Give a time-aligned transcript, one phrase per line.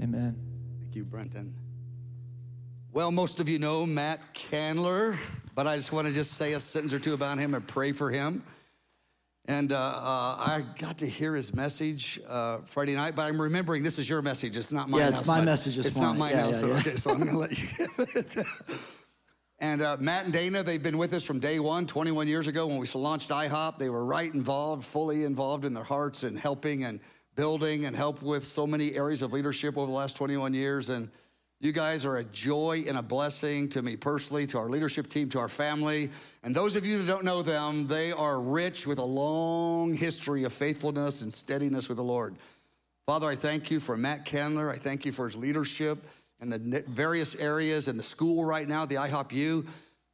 [0.00, 0.36] Amen.
[0.80, 1.54] Thank you, Brenton.
[2.92, 5.16] Well, most of you know Matt Candler,
[5.54, 7.92] but I just want to just say a sentence or two about him and pray
[7.92, 8.42] for him.
[9.48, 13.82] And uh, uh, I got to hear his message uh, Friday night, but I'm remembering
[13.82, 14.56] this is your message.
[14.56, 15.02] It's not mine.
[15.02, 16.78] Yeah, it's my message It's not mine Yeah, now, yeah, so, yeah.
[16.78, 18.46] okay, so I'm going to let you give it.
[19.58, 22.66] And uh, Matt and Dana, they've been with us from day one, 21 years ago
[22.66, 23.78] when we launched IHOP.
[23.78, 27.00] They were right involved, fully involved in their hearts and helping and
[27.36, 30.88] building and help with so many areas of leadership over the last 21 years.
[30.88, 31.10] And
[31.60, 35.28] you guys are a joy and a blessing to me personally, to our leadership team,
[35.30, 36.10] to our family.
[36.42, 40.44] And those of you that don't know them, they are rich with a long history
[40.44, 42.36] of faithfulness and steadiness with the Lord.
[43.06, 44.68] Father, I thank you for Matt Candler.
[44.68, 46.04] I thank you for his leadership
[46.40, 49.64] in the various areas in the school right now, the IHOP U.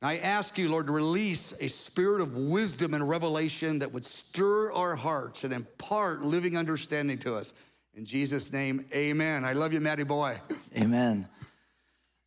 [0.05, 4.73] I ask you, Lord, to release a spirit of wisdom and revelation that would stir
[4.73, 7.55] our hearts and impart living understanding to us.
[7.95, 9.45] In Jesus' name, amen.
[9.45, 10.41] I love you, Matty boy.
[10.77, 11.29] Amen.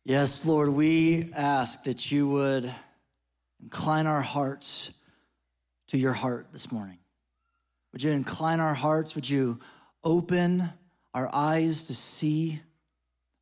[0.04, 2.72] Yes, Lord, we ask that you would
[3.60, 4.92] incline our hearts
[5.88, 6.98] to your heart this morning.
[7.92, 9.14] Would you incline our hearts?
[9.16, 9.58] Would you
[10.04, 10.70] open
[11.12, 12.60] our eyes to see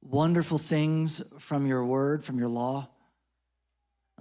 [0.00, 2.88] wonderful things from your word, from your law?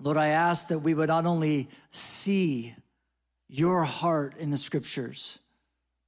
[0.02, 2.76] Lord, I ask that we would not only see
[3.48, 5.40] your heart in the scriptures,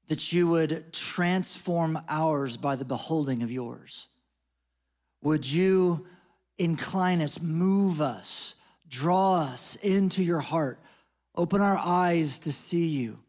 [0.07, 4.07] that you would transform ours by the beholding of yours.
[5.21, 6.07] Would you
[6.57, 8.55] incline us, move us,
[8.87, 10.79] draw us into your heart,
[11.35, 13.19] open our eyes to see you?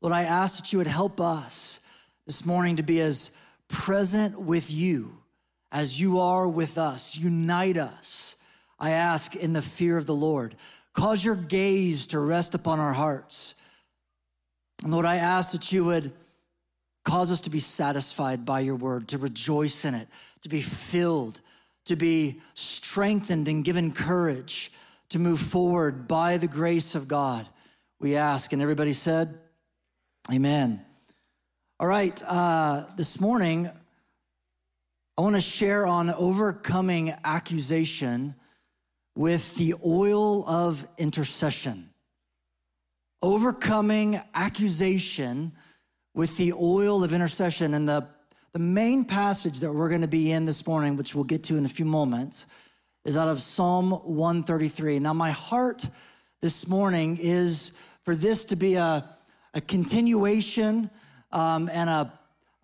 [0.00, 1.80] Lord, I ask that you would help us
[2.26, 3.30] this morning to be as
[3.68, 5.18] present with you
[5.70, 7.16] as you are with us.
[7.16, 8.36] Unite us.
[8.78, 10.54] I ask in the fear of the Lord.
[10.94, 13.54] Cause your gaze to rest upon our hearts.
[14.82, 16.12] And Lord, I ask that you would
[17.04, 20.08] cause us to be satisfied by your word, to rejoice in it,
[20.42, 21.40] to be filled,
[21.86, 24.70] to be strengthened and given courage
[25.10, 27.48] to move forward by the grace of God.
[27.98, 28.52] We ask.
[28.52, 29.38] And everybody said,
[30.30, 30.84] Amen.
[31.80, 33.70] All right, uh, this morning,
[35.16, 38.34] I want to share on overcoming accusation
[39.18, 41.90] with the oil of intercession.
[43.20, 45.50] Overcoming accusation
[46.14, 47.74] with the oil of intercession.
[47.74, 48.06] And the,
[48.52, 51.56] the main passage that we're going to be in this morning, which we'll get to
[51.56, 52.46] in a few moments,
[53.04, 55.00] is out of Psalm 133.
[55.00, 55.84] Now, my heart
[56.40, 57.72] this morning is
[58.04, 59.04] for this to be a,
[59.52, 60.90] a continuation
[61.32, 62.12] um, and a,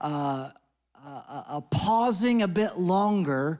[0.00, 3.58] a, a, a pausing a bit longer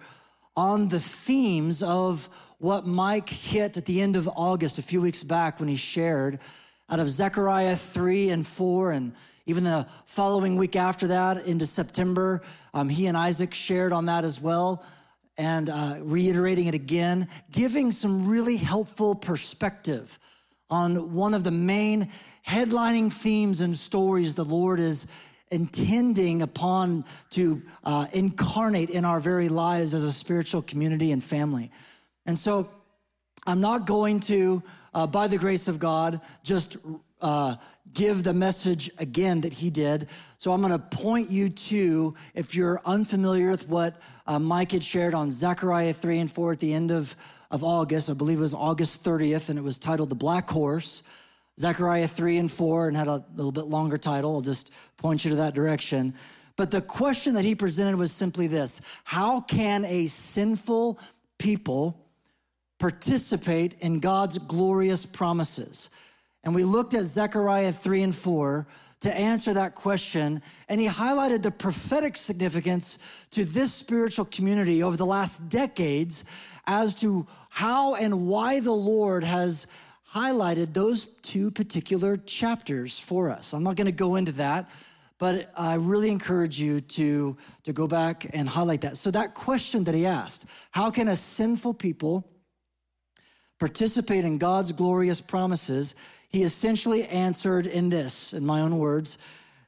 [0.56, 2.28] on the themes of
[2.59, 6.39] what Mike hit at the end of August, a few weeks back, when he shared
[6.89, 9.13] out of Zechariah 3 and 4, and
[9.47, 12.43] even the following week after that into September,
[12.73, 14.85] um, he and Isaac shared on that as well,
[15.37, 20.19] and uh, reiterating it again, giving some really helpful perspective
[20.71, 22.11] on one of the main
[22.47, 25.07] headlining themes and stories the Lord is
[25.51, 31.71] intending upon to uh, incarnate in our very lives as a spiritual community and family.
[32.27, 32.71] And so
[33.47, 34.62] I'm not going to,
[34.93, 36.77] uh, by the grace of God, just
[37.21, 37.57] uh,
[37.93, 40.09] give the message again that he did.
[40.39, 44.83] So I'm going to point you to, if you're unfamiliar with what uh, Mike had
[44.83, 47.15] shared on Zechariah 3 and 4 at the end of,
[47.51, 51.03] of August, I believe it was August 30th, and it was titled The Black Horse.
[51.59, 54.35] Zechariah 3 and 4, and had a little bit longer title.
[54.35, 56.15] I'll just point you to that direction.
[56.56, 60.99] But the question that he presented was simply this How can a sinful
[61.39, 62.04] people
[62.84, 65.89] participate in God's glorious promises?
[66.43, 68.67] And we looked at Zechariah 3 and 4
[69.00, 72.99] to answer that question, and he highlighted the prophetic significance
[73.31, 76.27] to this spiritual community over the last decades
[76.67, 79.67] as to how and why the Lord has
[80.12, 83.55] highlighted those two particular chapters for us.
[83.55, 84.69] I'm not going to go into that,
[85.17, 88.99] but I really encourage you to, to go back and highlight that.
[88.99, 92.29] So, that question that he asked how can a sinful people
[93.59, 95.95] participate in God's glorious promises?
[96.29, 99.19] He essentially answered in this, in my own words,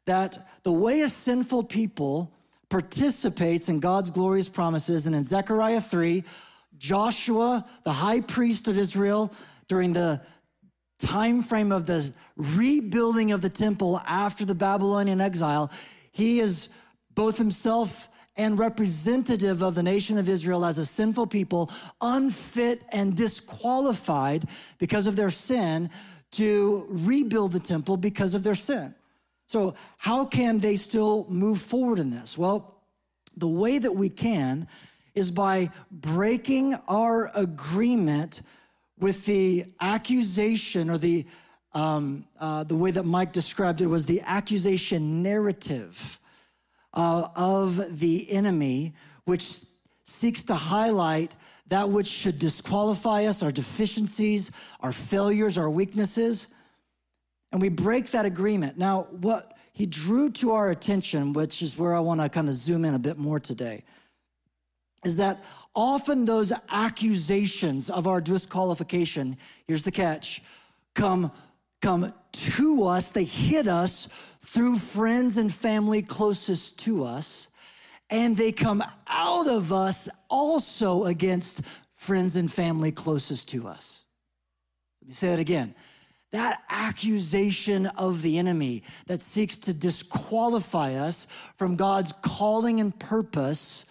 [0.06, 2.32] that the way a sinful people
[2.68, 6.24] participates in God's glorious promises, and in Zechariah 3,
[6.78, 9.32] Joshua, the high priest of Israel,
[9.68, 10.20] during the
[10.98, 15.70] time frame of the rebuilding of the temple after the Babylonian exile,
[16.12, 16.68] he is
[17.14, 23.16] both himself and representative of the nation of Israel as a sinful people, unfit and
[23.16, 24.46] disqualified
[24.78, 25.90] because of their sin
[26.32, 28.94] to rebuild the temple because of their sin.
[29.46, 32.36] So, how can they still move forward in this?
[32.36, 32.74] Well,
[33.36, 34.66] the way that we can
[35.14, 38.42] is by breaking our agreement
[38.98, 41.26] with the accusation or the
[41.74, 46.18] um, uh, the way that Mike described it was the accusation narrative
[46.96, 48.94] uh, of the enemy,
[49.24, 49.60] which
[50.02, 51.34] seeks to highlight
[51.68, 54.50] that which should disqualify us, our deficiencies,
[54.80, 56.48] our failures, our weaknesses.
[57.52, 58.78] And we break that agreement.
[58.78, 62.54] Now, what he drew to our attention, which is where I want to kind of
[62.54, 63.84] zoom in a bit more today,
[65.04, 65.44] is that
[65.74, 70.42] often those accusations of our disqualification, here's the catch,
[70.94, 71.30] come
[71.80, 74.08] come to us, they hit us
[74.40, 77.48] through friends and family closest to us,
[78.10, 81.62] and they come out of us also against
[81.92, 84.04] friends and family closest to us.
[85.02, 85.74] Let me say that again.
[86.32, 91.26] That accusation of the enemy that seeks to disqualify us
[91.56, 93.86] from God's calling and purpose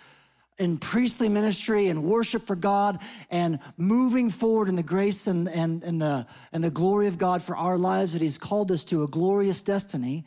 [0.58, 3.00] in priestly ministry and worship for God
[3.30, 7.42] and moving forward in the grace and, and, and, the, and the glory of God
[7.42, 10.26] for our lives that He's called us to a glorious destiny,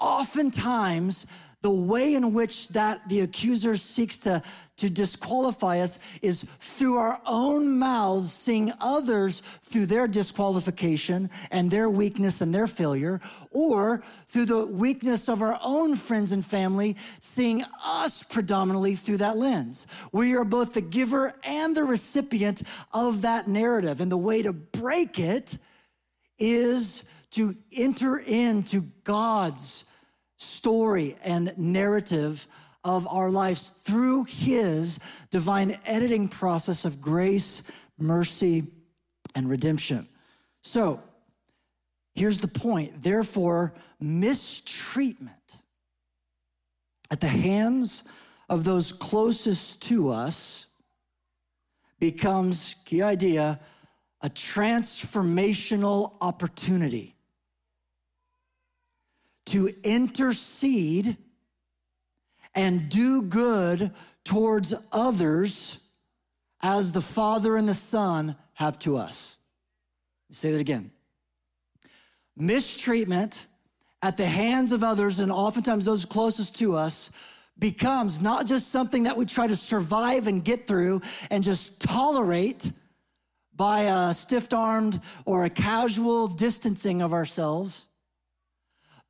[0.00, 1.26] oftentimes
[1.66, 4.40] the way in which that the accuser seeks to
[4.76, 11.90] to disqualify us is through our own mouths seeing others through their disqualification and their
[11.90, 13.20] weakness and their failure,
[13.50, 19.36] or through the weakness of our own friends and family, seeing us predominantly through that
[19.36, 19.88] lens.
[20.12, 24.00] We are both the giver and the recipient of that narrative.
[24.00, 25.58] And the way to break it
[26.38, 29.84] is to enter into God's
[30.46, 32.46] story and narrative
[32.84, 35.00] of our lives through his
[35.30, 37.62] divine editing process of grace,
[37.98, 38.64] mercy,
[39.34, 40.08] and redemption.
[40.62, 41.02] So,
[42.14, 43.02] here's the point.
[43.02, 45.58] Therefore, mistreatment
[47.10, 48.04] at the hands
[48.48, 50.66] of those closest to us
[51.98, 53.58] becomes, key idea,
[54.22, 57.15] a transformational opportunity
[59.46, 61.16] to intercede
[62.54, 63.92] and do good
[64.24, 65.78] towards others
[66.60, 69.36] as the Father and the Son have to us.
[70.32, 70.90] Say that again.
[72.36, 73.46] Mistreatment
[74.02, 77.10] at the hands of others, and oftentimes those closest to us,
[77.58, 81.00] becomes not just something that we try to survive and get through
[81.30, 82.70] and just tolerate
[83.54, 87.86] by a stiff armed or a casual distancing of ourselves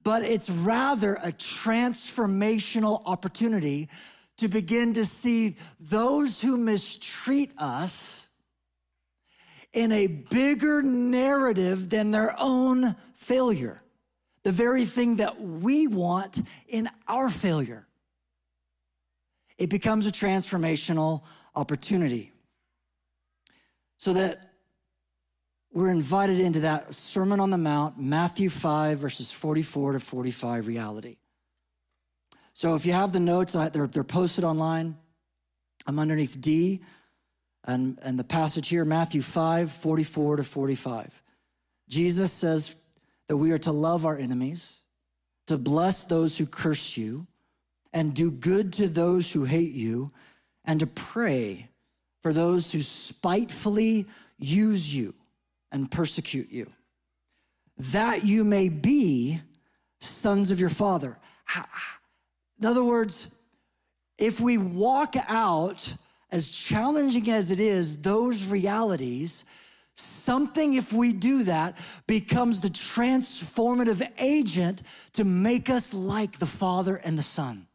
[0.07, 3.89] but it's rather a transformational opportunity
[4.37, 8.29] to begin to see those who mistreat us
[9.73, 13.83] in a bigger narrative than their own failure,
[14.45, 17.85] the very thing that we want in our failure.
[19.59, 21.23] It becomes a transformational
[21.57, 22.31] opportunity.
[23.99, 24.46] So that
[25.77, 31.17] we're invited into that Sermon on the Mount, Matthew 5, verses 44 to 45 reality.
[32.55, 34.97] So if you have the notes, they're, they're posted online.
[35.87, 36.81] I'm underneath D
[37.65, 41.23] and, and the passage here, Matthew 5, 44 to 45.
[41.91, 42.75] Jesus says
[43.29, 44.81] that we are to love our enemies,
[45.47, 47.27] to bless those who curse you,
[47.93, 50.11] and do good to those who hate you,
[50.65, 51.69] and to pray
[52.23, 54.07] for those who spitefully
[54.39, 55.13] use you
[55.73, 56.71] and persecute you,
[57.77, 59.41] that you may be
[60.01, 61.19] sons of your Father.
[62.59, 63.29] In other words,
[64.19, 65.95] if we walk out,
[66.31, 69.45] as challenging as it is, those realities,
[69.95, 74.83] something, if we do that, becomes the transformative agent
[75.13, 77.67] to make us like the Father and the Son.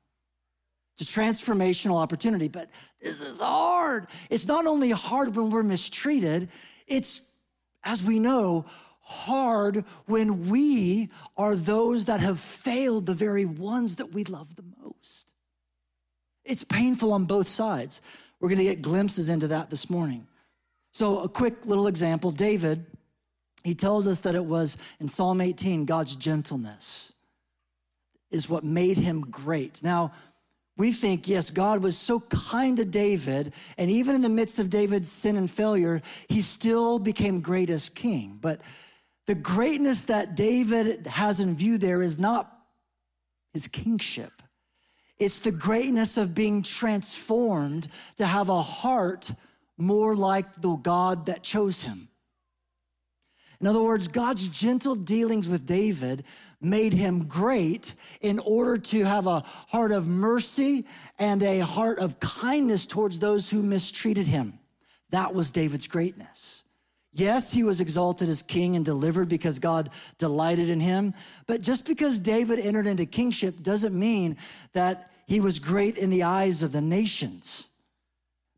[0.93, 2.69] It's a transformational opportunity, but
[3.01, 4.07] this is hard.
[4.29, 6.49] It's not only hard when we're mistreated,
[6.85, 7.21] it's
[7.83, 8.65] as we know,
[9.01, 14.63] hard when we are those that have failed the very ones that we love the
[14.83, 15.33] most.
[16.45, 18.01] It's painful on both sides.
[18.39, 20.27] We're going to get glimpses into that this morning.
[20.91, 22.85] So, a quick little example David,
[23.63, 27.13] he tells us that it was in Psalm 18, God's gentleness
[28.31, 29.83] is what made him great.
[29.83, 30.13] Now,
[30.77, 34.69] we think, yes, God was so kind to David, and even in the midst of
[34.69, 38.37] David's sin and failure, he still became great as king.
[38.39, 38.61] But
[39.27, 42.51] the greatness that David has in view there is not
[43.53, 44.41] his kingship,
[45.19, 49.31] it's the greatness of being transformed to have a heart
[49.77, 52.07] more like the God that chose him.
[53.59, 56.23] In other words, God's gentle dealings with David
[56.61, 60.85] made him great in order to have a heart of mercy
[61.17, 64.59] and a heart of kindness towards those who mistreated him.
[65.09, 66.63] That was David's greatness.
[67.13, 71.13] Yes, he was exalted as king and delivered because God delighted in him.
[71.45, 74.37] But just because David entered into kingship doesn't mean
[74.73, 77.67] that he was great in the eyes of the nations.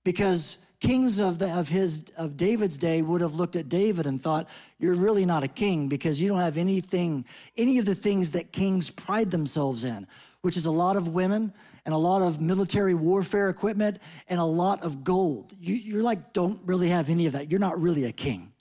[0.04, 4.22] Because kings of, the, of his of David's day would have looked at David and
[4.22, 4.48] thought,
[4.80, 7.26] "You're really not a king because you don't have anything,
[7.58, 10.06] any of the things that kings pride themselves in,
[10.42, 11.54] which is a lot of women
[11.86, 15.54] and a lot of military warfare equipment and a lot of gold.
[15.60, 17.50] You, you're like, don't really have any of that.
[17.50, 18.52] You're not really a king."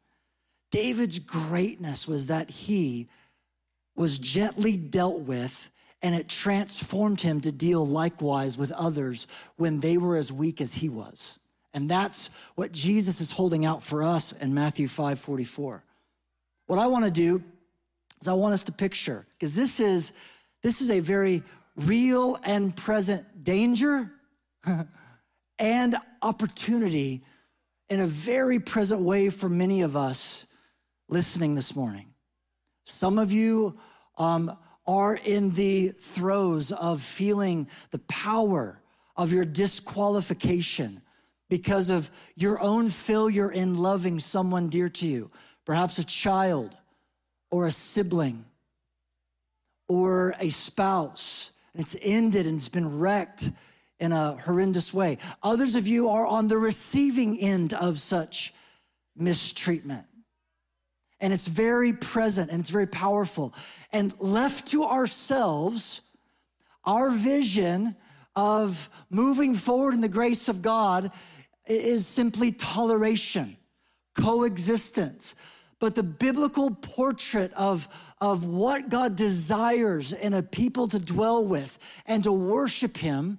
[0.71, 3.09] David's greatness was that he
[3.95, 9.27] was gently dealt with and it transformed him to deal likewise with others
[9.57, 11.39] when they were as weak as he was.
[11.75, 15.83] And that's what Jesus is holding out for us in Matthew 5 44.
[16.67, 17.43] What I want to do
[18.21, 20.13] is I want us to picture, because this is
[20.63, 21.43] this is a very
[21.77, 24.11] real and present danger
[25.59, 27.25] and opportunity
[27.89, 30.47] in a very present way for many of us
[31.09, 32.07] listening this morning.
[32.85, 33.79] Some of you
[34.19, 38.81] um, are in the throes of feeling the power
[39.17, 41.03] of your disqualification
[41.53, 45.31] because of your own failure in loving someone dear to you,
[45.67, 46.75] perhaps a child
[47.51, 48.47] or a sibling
[49.87, 53.51] or a spouse, and it's ended and it's been wrecked
[54.01, 55.19] in a horrendous way.
[55.43, 58.55] Others of you are on the receiving end of such
[59.15, 60.07] mistreatment.
[61.21, 63.53] And it's very present and it's very powerful.
[63.93, 66.01] And left to ourselves,
[66.87, 67.95] our vision
[68.35, 71.11] of moving forward in the grace of God
[71.67, 73.57] is simply toleration,
[74.15, 75.35] coexistence.
[75.79, 77.89] But the biblical portrait of,
[78.21, 83.39] of what God desires in a people to dwell with and to worship Him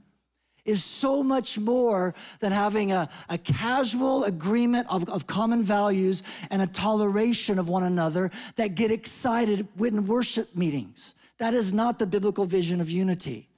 [0.65, 6.61] is so much more than having a, a casual agreement of, of common values and
[6.61, 11.15] a toleration of one another that get excited in worship meetings.
[11.39, 13.49] That is not the biblical vision of unity.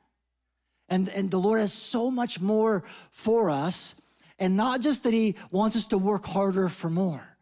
[0.89, 3.95] And, and the Lord has so much more for us.
[4.37, 7.37] And not just that He wants us to work harder for more,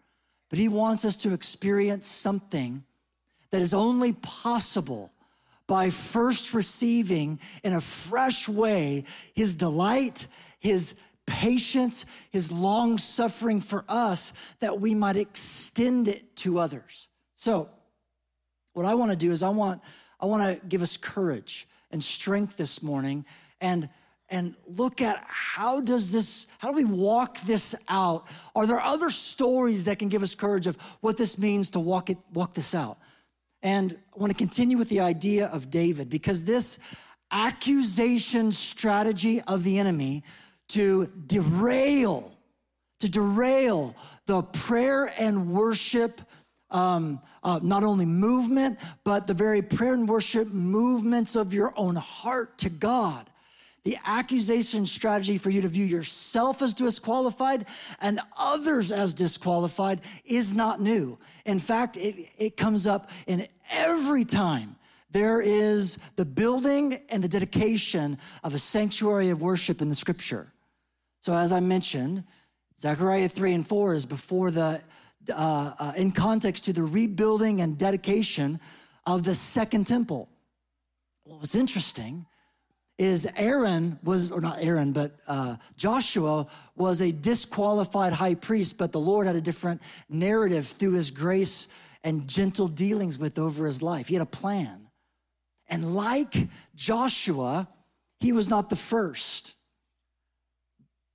[0.50, 2.84] but He wants us to experience something
[3.52, 5.12] that is only possible
[5.68, 10.28] by first receiving in a fresh way His delight,
[10.60, 10.96] His
[11.26, 17.08] patience, His long suffering for us, that we might extend it to others.
[17.36, 17.70] So,
[18.74, 19.82] what I want to do is I want
[20.20, 23.26] I want to give us courage and strength this morning
[23.60, 23.90] and
[24.34, 28.26] and look at how does this how do we walk this out
[28.56, 32.10] are there other stories that can give us courage of what this means to walk
[32.10, 32.98] it walk this out
[33.62, 36.80] and i want to continue with the idea of david because this
[37.32, 40.24] accusation strategy of the enemy
[40.68, 42.36] to derail
[43.00, 46.22] to derail the prayer and worship
[46.72, 51.96] um, uh, not only movement, but the very prayer and worship movements of your own
[51.96, 53.30] heart to God.
[53.84, 57.66] The accusation strategy for you to view yourself as disqualified
[58.00, 61.18] and others as disqualified is not new.
[61.46, 64.78] In fact, it, it comes up in every time
[65.12, 70.54] there is the building and the dedication of a sanctuary of worship in the scripture.
[71.20, 72.24] So, as I mentioned,
[72.80, 74.82] Zechariah 3 and 4 is before the
[75.30, 78.60] uh, uh, in context to the rebuilding and dedication
[79.06, 80.30] of the second temple.
[81.24, 82.26] What was interesting
[82.98, 88.92] is Aaron was, or not Aaron, but uh, Joshua was a disqualified high priest, but
[88.92, 91.68] the Lord had a different narrative through his grace
[92.04, 94.08] and gentle dealings with over his life.
[94.08, 94.88] He had a plan.
[95.68, 97.68] And like Joshua,
[98.20, 99.56] he was not the first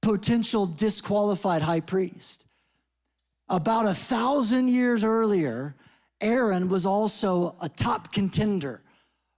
[0.03, 2.47] potential disqualified high priest.
[3.49, 5.77] About a thousand years earlier,
[6.21, 8.83] Aaron was also a top contender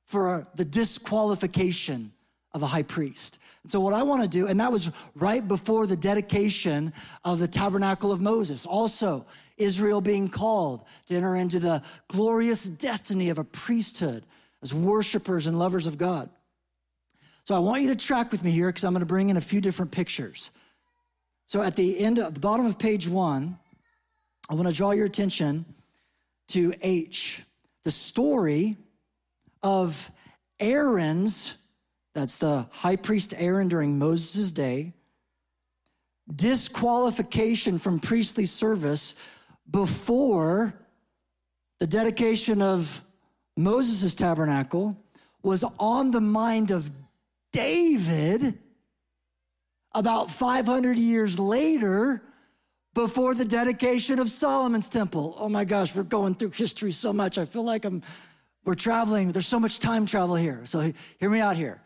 [0.07, 2.13] for the disqualification
[2.53, 3.39] of a high priest.
[3.63, 6.93] And so, what I want to do, and that was right before the dedication
[7.25, 9.27] of the tabernacle of Moses, also
[9.57, 14.25] Israel being called to enter into the glorious destiny of a priesthood
[14.63, 16.31] as worshipers and lovers of God.
[17.45, 19.37] So, I want you to track with me here because I'm going to bring in
[19.37, 20.51] a few different pictures.
[21.47, 23.59] So, at the end, at the bottom of page one,
[24.49, 25.65] I want to draw your attention
[26.49, 27.43] to H,
[27.85, 28.77] the story
[29.63, 30.11] of
[30.59, 31.57] Aaron's,
[32.21, 34.93] that's the high priest Aaron during Moses' day,
[36.33, 39.15] disqualification from priestly service
[39.71, 40.75] before
[41.79, 43.01] the dedication of
[43.57, 44.99] Moses' tabernacle
[45.43, 46.91] was on the mind of
[47.55, 48.59] David
[49.95, 52.23] about 500 years later
[52.93, 55.35] before the dedication of Solomon's temple.
[55.39, 57.39] Oh my gosh, we're going through history so much.
[57.39, 58.03] I feel like I'm
[58.67, 59.33] we're traveling.
[59.33, 60.61] There's so much time travel here.
[60.67, 61.81] So hear me out here.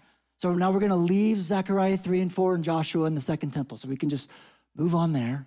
[0.44, 3.52] So now we're going to leave Zechariah 3 and 4 and Joshua in the second
[3.52, 3.78] temple.
[3.78, 4.28] So we can just
[4.76, 5.46] move on there.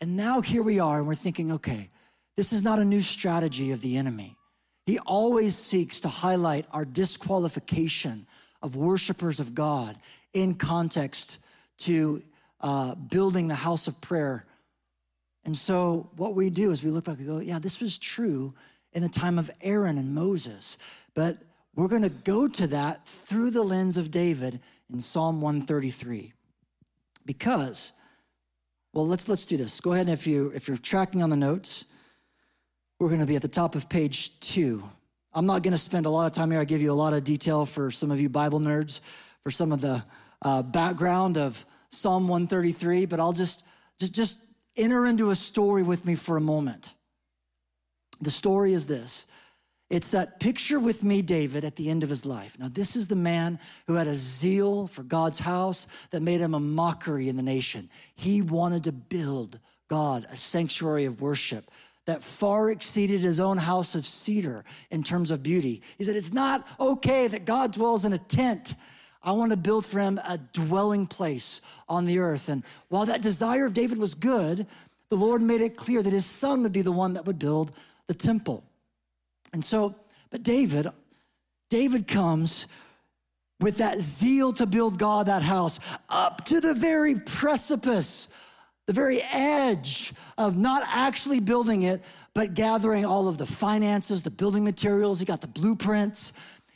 [0.00, 1.90] And now here we are, and we're thinking, okay,
[2.36, 4.36] this is not a new strategy of the enemy.
[4.86, 8.28] He always seeks to highlight our disqualification
[8.62, 9.98] of worshipers of God
[10.32, 11.38] in context
[11.78, 12.22] to
[12.60, 14.46] uh, building the house of prayer.
[15.44, 18.54] And so, what we do is we look back and go, yeah, this was true
[18.92, 20.78] in the time of Aaron and Moses,
[21.14, 21.38] but
[21.80, 24.60] we're going to go to that through the lens of David
[24.92, 26.32] in Psalm 133.
[27.24, 27.92] Because,
[28.92, 29.80] well, let's let's do this.
[29.80, 31.84] Go ahead and if you if you're tracking on the notes,
[32.98, 34.82] we're going to be at the top of page two.
[35.32, 36.60] I'm not going to spend a lot of time here.
[36.60, 39.00] I give you a lot of detail for some of you Bible nerds,
[39.42, 40.04] for some of the
[40.42, 43.62] uh, background of Psalm 133, but I'll just,
[43.98, 44.38] just, just
[44.76, 46.94] enter into a story with me for a moment.
[48.20, 49.26] The story is this
[49.90, 52.56] it's that picture with me, David, at the end of his life.
[52.58, 56.54] Now, this is the man who had a zeal for God's house that made him
[56.54, 57.90] a mockery in the nation.
[58.14, 61.68] He wanted to build God a sanctuary of worship
[62.06, 65.82] that far exceeded his own house of cedar in terms of beauty.
[65.98, 68.74] He said, It's not okay that God dwells in a tent.
[69.24, 72.48] I want to build for him a dwelling place on the earth.
[72.48, 74.66] And while that desire of David was good,
[75.08, 77.72] the Lord made it clear that his son would be the one that would build
[78.06, 78.64] the temple.
[79.52, 79.94] And so,
[80.30, 80.88] but David,
[81.68, 82.66] David comes
[83.60, 85.78] with that zeal to build God that house
[86.08, 88.28] up to the very precipice,
[88.86, 92.02] the very edge of not actually building it,
[92.34, 95.18] but gathering all of the finances, the building materials.
[95.18, 96.32] He got the blueprints.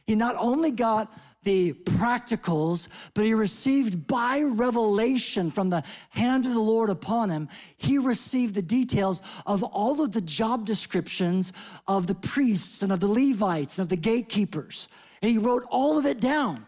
[0.07, 1.13] He not only got
[1.45, 7.49] the practicals, but he received by revelation from the hand of the Lord upon him,
[7.77, 11.53] he received the details of all of the job descriptions
[11.87, 14.89] of the priests and of the Levites and of the gatekeepers.
[15.23, 16.67] And he wrote all of it down.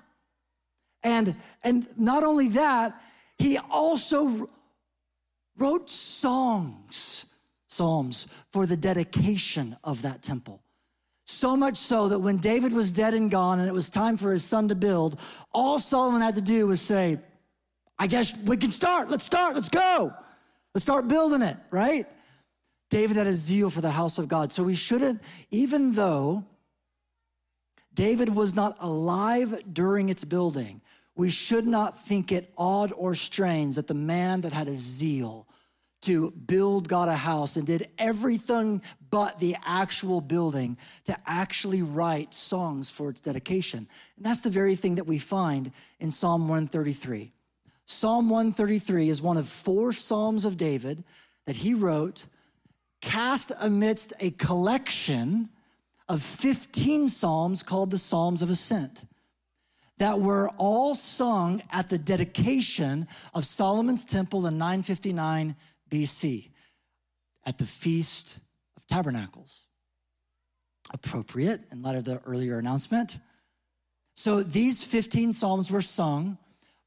[1.03, 3.01] And, and not only that,
[3.39, 4.49] he also
[5.57, 7.27] wrote songs,
[7.69, 10.63] psalms for the dedication of that temple.
[11.27, 14.31] So much so that when David was dead and gone and it was time for
[14.31, 15.19] his son to build,
[15.53, 17.19] all Solomon had to do was say,
[17.99, 19.11] I guess we can start.
[19.11, 19.57] Let's start.
[19.57, 20.15] Let's go.
[20.73, 22.07] Let's start building it, right?
[22.91, 24.53] David had a zeal for the house of God.
[24.53, 26.45] So we shouldn't, even though
[27.93, 30.81] David was not alive during its building,
[31.17, 35.46] we should not think it odd or strange that the man that had a zeal
[36.07, 42.33] to build God a house and did everything but the actual building to actually write
[42.33, 43.89] songs for its dedication.
[44.17, 47.33] And that's the very thing that we find in Psalm 133.
[47.87, 51.03] Psalm 133 is one of four Psalms of David
[51.45, 52.27] that he wrote,
[53.01, 55.49] cast amidst a collection
[56.09, 59.05] of 15 Psalms called the Psalms of Ascent
[59.99, 65.57] that were all sung at the dedication of Solomon's temple in 959
[65.91, 66.51] BC
[67.45, 68.39] at the Feast
[68.77, 69.65] of Tabernacles.
[70.93, 73.19] Appropriate in light of the earlier announcement.
[74.17, 76.39] So these 15 Psalms were sung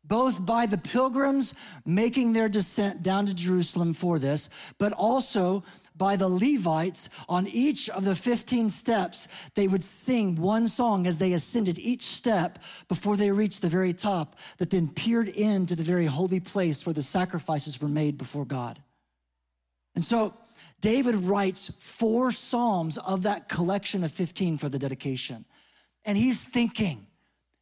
[0.04, 1.54] both by the pilgrims
[1.86, 5.64] making their descent down to Jerusalem for this, but also
[5.96, 9.28] by the Levites on each of the 15 steps.
[9.54, 12.58] They would sing one song as they ascended each step
[12.88, 16.94] before they reached the very top, that then peered into the very holy place where
[16.94, 18.82] the sacrifices were made before God.
[20.00, 20.34] And so
[20.80, 25.44] David writes four Psalms of that collection of 15 for the dedication.
[26.06, 27.06] And he's thinking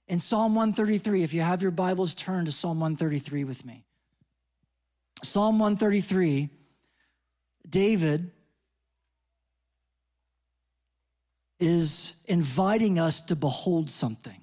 [0.07, 3.85] in Psalm 133, if you have your Bibles, turn to Psalm 133 with me.
[5.23, 6.49] Psalm 133,
[7.67, 8.29] David
[11.59, 14.41] is inviting us to behold something.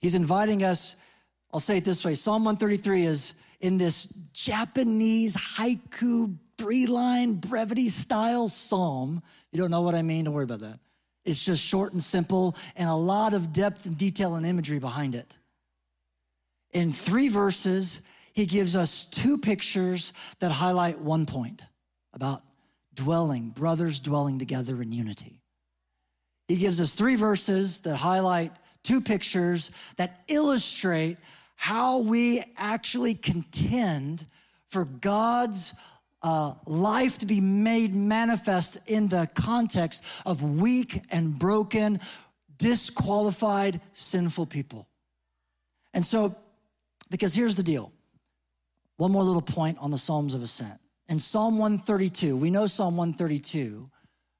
[0.00, 0.96] He's inviting us,
[1.52, 7.88] I'll say it this way Psalm 133 is in this Japanese haiku three line brevity
[7.88, 9.22] style psalm.
[9.52, 10.26] You don't know what I mean?
[10.26, 10.80] Don't worry about that.
[11.24, 15.14] It's just short and simple and a lot of depth and detail and imagery behind
[15.14, 15.38] it.
[16.72, 18.00] In three verses,
[18.32, 21.62] he gives us two pictures that highlight one point
[22.12, 22.42] about
[22.94, 25.40] dwelling, brothers dwelling together in unity.
[26.48, 31.18] He gives us three verses that highlight two pictures that illustrate
[31.56, 34.26] how we actually contend
[34.68, 35.74] for God's
[36.22, 42.00] uh, life to be made manifest in the context of weak and broken,
[42.58, 44.88] disqualified, sinful people.
[45.92, 46.36] And so,
[47.10, 47.92] because here's the deal
[48.96, 50.78] one more little point on the Psalms of Ascent.
[51.08, 53.90] In Psalm 132, we know Psalm 132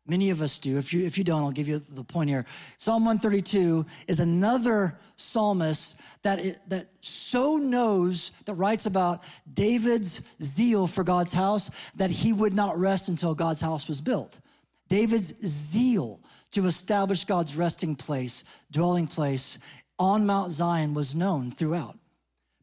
[0.07, 0.79] Many of us do.
[0.79, 2.45] If you, if you don't, I'll give you the point here.
[2.77, 10.89] Psalm 132 is another psalmist that, it, that so knows, that writes about David's zeal
[10.89, 14.41] for God's house that he would not rest until God's house was built.
[14.89, 19.59] David's zeal to establish God's resting place, dwelling place
[20.01, 21.97] on Mount Zion was known throughout.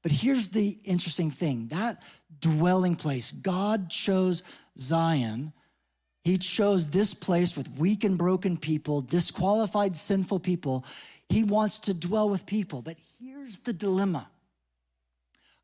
[0.01, 2.03] But here's the interesting thing that
[2.39, 4.43] dwelling place, God chose
[4.77, 5.53] Zion
[6.29, 10.85] he chose this place with weak and broken people, disqualified, sinful people.
[11.27, 12.83] He wants to dwell with people.
[12.83, 14.29] But here's the dilemma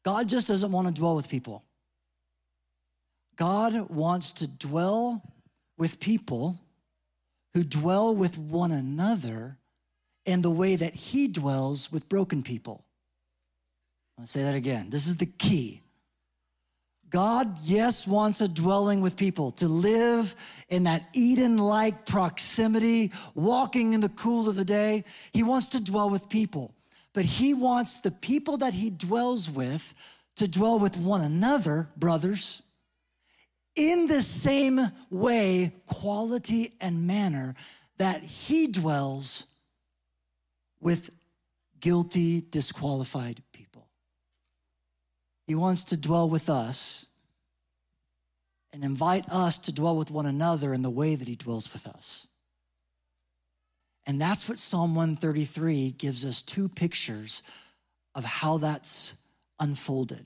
[0.03, 1.63] God just doesn't want to dwell with people.
[3.35, 5.21] God wants to dwell
[5.77, 6.57] with people
[7.53, 9.59] who dwell with one another
[10.25, 12.83] in the way that He dwells with broken people.
[14.19, 14.89] I'll say that again.
[14.89, 15.81] This is the key.
[17.15, 20.35] God, yes, wants a dwelling with people to live
[20.67, 25.05] in that Eden like proximity, walking in the cool of the day.
[25.31, 26.73] He wants to dwell with people,
[27.13, 29.93] but He wants the people that He dwells with
[30.35, 32.61] to dwell with one another, brothers,
[33.77, 37.55] in the same way, quality, and manner
[37.97, 39.45] that He dwells
[40.81, 41.11] with
[41.79, 43.41] guilty, disqualified
[45.47, 47.05] he wants to dwell with us
[48.75, 51.87] and invite us to dwell with one another in the way that He dwells with
[51.87, 52.27] us.
[54.05, 57.41] And that's what Psalm 133 gives us two pictures
[58.13, 59.15] of how that's
[59.61, 60.25] unfolded.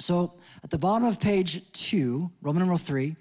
[0.00, 3.14] So at the bottom of page two, Roman numeral three,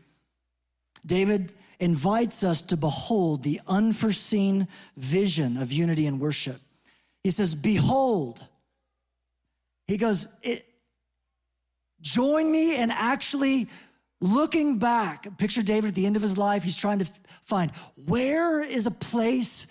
[1.06, 6.60] David invites us to behold the unforeseen vision of unity and worship.
[7.24, 8.44] He says, Behold,
[9.88, 10.66] he goes, it,
[12.02, 13.68] Join me in actually
[14.20, 15.38] looking back.
[15.38, 16.64] Picture David at the end of his life.
[16.64, 17.08] He's trying to
[17.44, 17.72] find
[18.08, 19.68] where is a place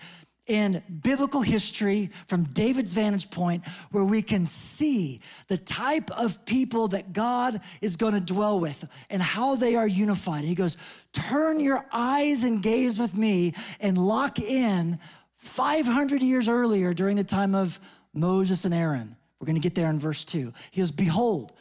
[0.46, 3.62] in biblical history from David's vantage point
[3.92, 8.84] where we can see the type of people that God is going to dwell with
[9.08, 10.40] and how they are unified.
[10.40, 10.76] And he goes,
[11.12, 14.98] Turn your eyes and gaze with me and lock in
[15.36, 17.78] 500 years earlier during the time of
[18.12, 19.16] Moses and Aaron.
[19.38, 20.52] We're going to get there in verse 2.
[20.72, 21.52] He goes, Behold,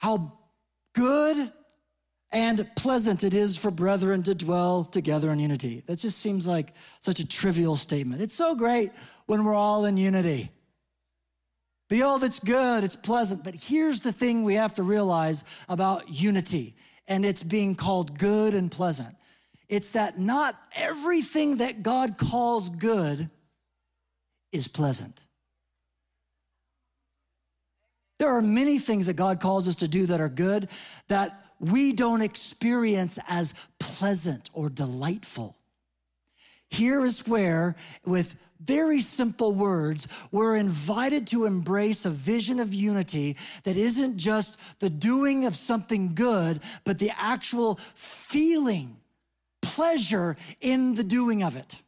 [0.00, 0.32] how
[0.94, 1.52] good
[2.32, 5.82] and pleasant it is for brethren to dwell together in unity.
[5.86, 8.22] That just seems like such a trivial statement.
[8.22, 8.92] It's so great
[9.26, 10.50] when we're all in unity.
[11.88, 13.42] Behold, it's good, it's pleasant.
[13.42, 16.76] But here's the thing we have to realize about unity,
[17.08, 19.16] and it's being called good and pleasant.
[19.68, 23.28] It's that not everything that God calls good
[24.52, 25.24] is pleasant.
[28.20, 30.68] There are many things that God calls us to do that are good
[31.08, 35.56] that we don't experience as pleasant or delightful.
[36.68, 43.38] Here is where, with very simple words, we're invited to embrace a vision of unity
[43.62, 48.98] that isn't just the doing of something good, but the actual feeling
[49.62, 51.80] pleasure in the doing of it.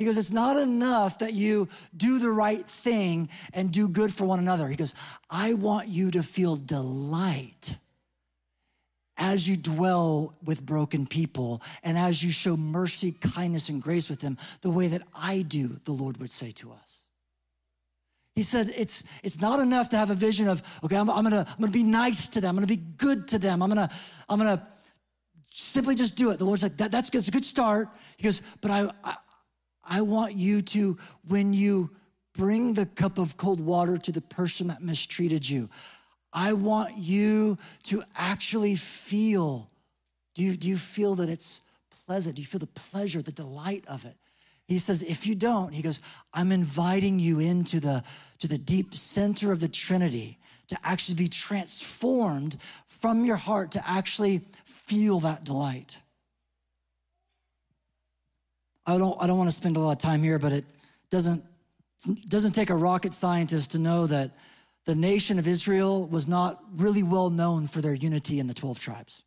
[0.00, 4.24] He goes, It's not enough that you do the right thing and do good for
[4.24, 4.66] one another.
[4.66, 4.94] He goes,
[5.28, 7.76] I want you to feel delight
[9.18, 14.20] as you dwell with broken people and as you show mercy, kindness, and grace with
[14.20, 17.00] them, the way that I do, the Lord would say to us.
[18.34, 21.46] He said, it's, it's not enough to have a vision of, okay, I'm, I'm, gonna,
[21.46, 23.90] I'm gonna be nice to them, I'm gonna be good to them, I'm gonna,
[24.30, 24.66] I'm gonna
[25.52, 26.38] simply just do it.
[26.38, 27.90] The Lord's like, that, that's good, it's a good start.
[28.16, 29.16] He goes, but I, I
[29.90, 31.90] I want you to, when you
[32.34, 35.68] bring the cup of cold water to the person that mistreated you,
[36.32, 39.68] I want you to actually feel
[40.36, 41.60] do you, do you feel that it's
[42.06, 42.36] pleasant?
[42.36, 44.16] Do you feel the pleasure, the delight of it?
[44.66, 46.00] He says, if you don't, he goes,
[46.32, 48.04] I'm inviting you into the,
[48.38, 53.86] to the deep center of the Trinity to actually be transformed from your heart to
[53.86, 55.98] actually feel that delight.
[58.86, 60.64] I don't, I don't want to spend a lot of time here, but it
[61.10, 61.44] doesn't,
[62.28, 64.30] doesn't take a rocket scientist to know that
[64.86, 68.80] the nation of Israel was not really well known for their unity in the 12
[68.80, 69.22] tribes.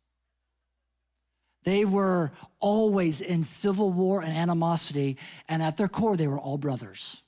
[1.62, 5.16] They were always in civil war and animosity,
[5.48, 7.22] and at their core, they were all brothers.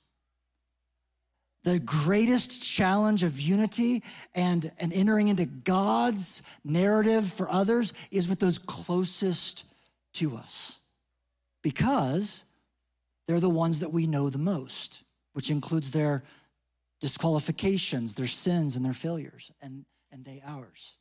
[1.63, 4.01] the greatest challenge of unity
[4.33, 9.65] and, and entering into God's narrative for others is with those closest
[10.13, 10.79] to us
[11.67, 12.45] because
[13.27, 15.03] they're the ones that we know the most,
[15.33, 16.23] which includes their
[17.01, 20.95] disqualifications, their sins, and their failures, and, and they ours.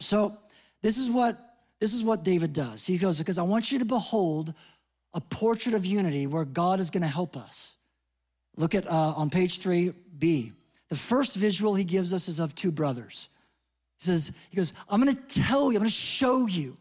[0.00, 0.38] So
[0.80, 1.34] this is what
[1.80, 2.86] this is what David does.
[2.86, 4.54] He goes, because I want you to behold
[5.12, 7.76] a portrait of unity where God is going to help us.
[8.56, 10.52] Look at uh, on page three, B.
[10.88, 13.28] The first visual he gives us is of two brothers.
[13.98, 16.78] He says, he goes, I'm going to tell you, I'm going to show you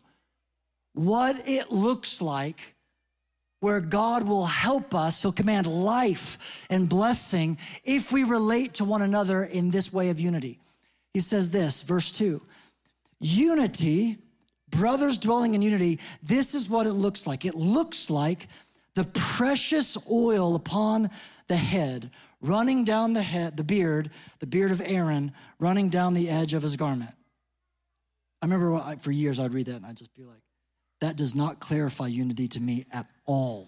[0.96, 2.76] what it looks like
[3.60, 5.22] where God will help us.
[5.22, 6.38] He'll command life
[6.70, 10.60] and blessing if we relate to one another in this way of unity.
[11.14, 12.42] He says this, verse two
[13.20, 14.18] unity,
[14.70, 17.46] brothers dwelling in unity, this is what it looks like.
[17.46, 18.48] It looks like
[18.94, 21.10] the precious oil upon
[21.48, 26.30] the head, running down the head, the beard, the beard of Aaron, running down the
[26.30, 27.12] edge of his garment.
[28.42, 30.42] I remember uh, for years I'd read that and I'd just be like,
[31.06, 33.68] that does not clarify unity to me at all.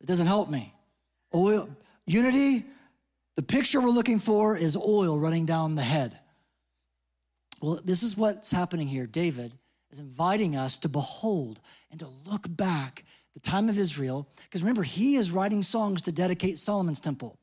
[0.00, 0.74] It doesn't help me.
[1.32, 1.68] Oil,
[2.06, 2.64] unity,
[3.36, 6.18] the picture we're looking for is oil running down the head.
[7.60, 9.06] Well, this is what's happening here.
[9.06, 9.52] David
[9.92, 11.60] is inviting us to behold
[11.92, 16.12] and to look back the time of Israel, because remember, he is writing songs to
[16.12, 17.38] dedicate Solomon's temple.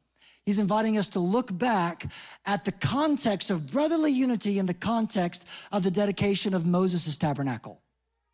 [0.46, 2.06] He's inviting us to look back
[2.46, 7.82] at the context of brotherly unity in the context of the dedication of Moses' tabernacle.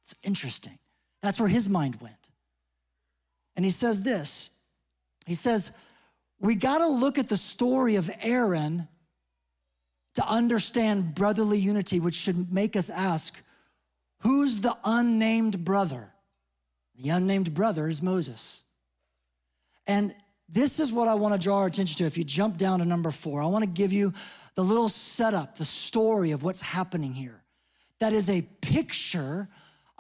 [0.03, 0.77] It's interesting.
[1.21, 2.15] That's where his mind went.
[3.55, 4.49] And he says this
[5.25, 5.71] He says,
[6.39, 8.87] We got to look at the story of Aaron
[10.15, 13.41] to understand brotherly unity, which should make us ask,
[14.19, 16.13] Who's the unnamed brother?
[16.95, 18.61] The unnamed brother is Moses.
[19.87, 20.13] And
[20.47, 22.05] this is what I want to draw our attention to.
[22.05, 24.13] If you jump down to number four, I want to give you
[24.55, 27.41] the little setup, the story of what's happening here.
[27.99, 29.47] That is a picture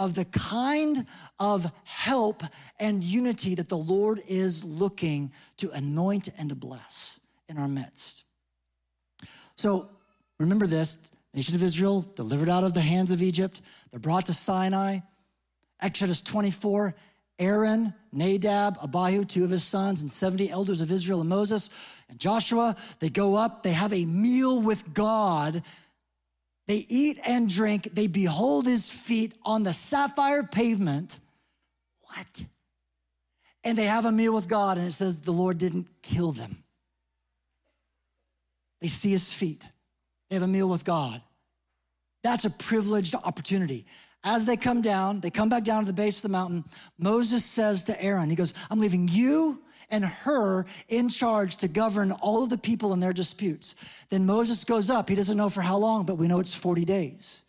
[0.01, 1.05] of the kind
[1.39, 2.41] of help
[2.79, 8.23] and unity that the Lord is looking to anoint and to bless in our midst.
[9.55, 9.89] So
[10.39, 10.97] remember this
[11.35, 13.61] nation of Israel delivered out of the hands of Egypt,
[13.91, 15.01] they're brought to Sinai.
[15.79, 16.95] Exodus 24,
[17.37, 21.69] Aaron, Nadab, Abihu, two of his sons, and 70 elders of Israel and Moses
[22.09, 25.61] and Joshua, they go up, they have a meal with God.
[26.71, 31.19] They eat and drink, they behold his feet on the sapphire pavement.
[31.99, 32.45] What?
[33.65, 36.63] And they have a meal with God, and it says the Lord didn't kill them.
[38.79, 39.67] They see his feet,
[40.29, 41.21] they have a meal with God.
[42.23, 43.85] That's a privileged opportunity.
[44.23, 46.63] As they come down, they come back down to the base of the mountain.
[46.97, 52.11] Moses says to Aaron, He goes, I'm leaving you and Hur in charge to govern
[52.11, 53.75] all of the people in their disputes.
[54.09, 55.09] Then Moses goes up.
[55.09, 57.43] He doesn't know for how long, but we know it's 40 days.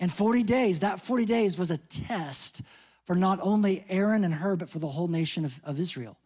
[0.00, 2.62] And 40 days, that 40 days was a test
[3.04, 6.18] for not only Aaron and Hur, but for the whole nation of, of Israel.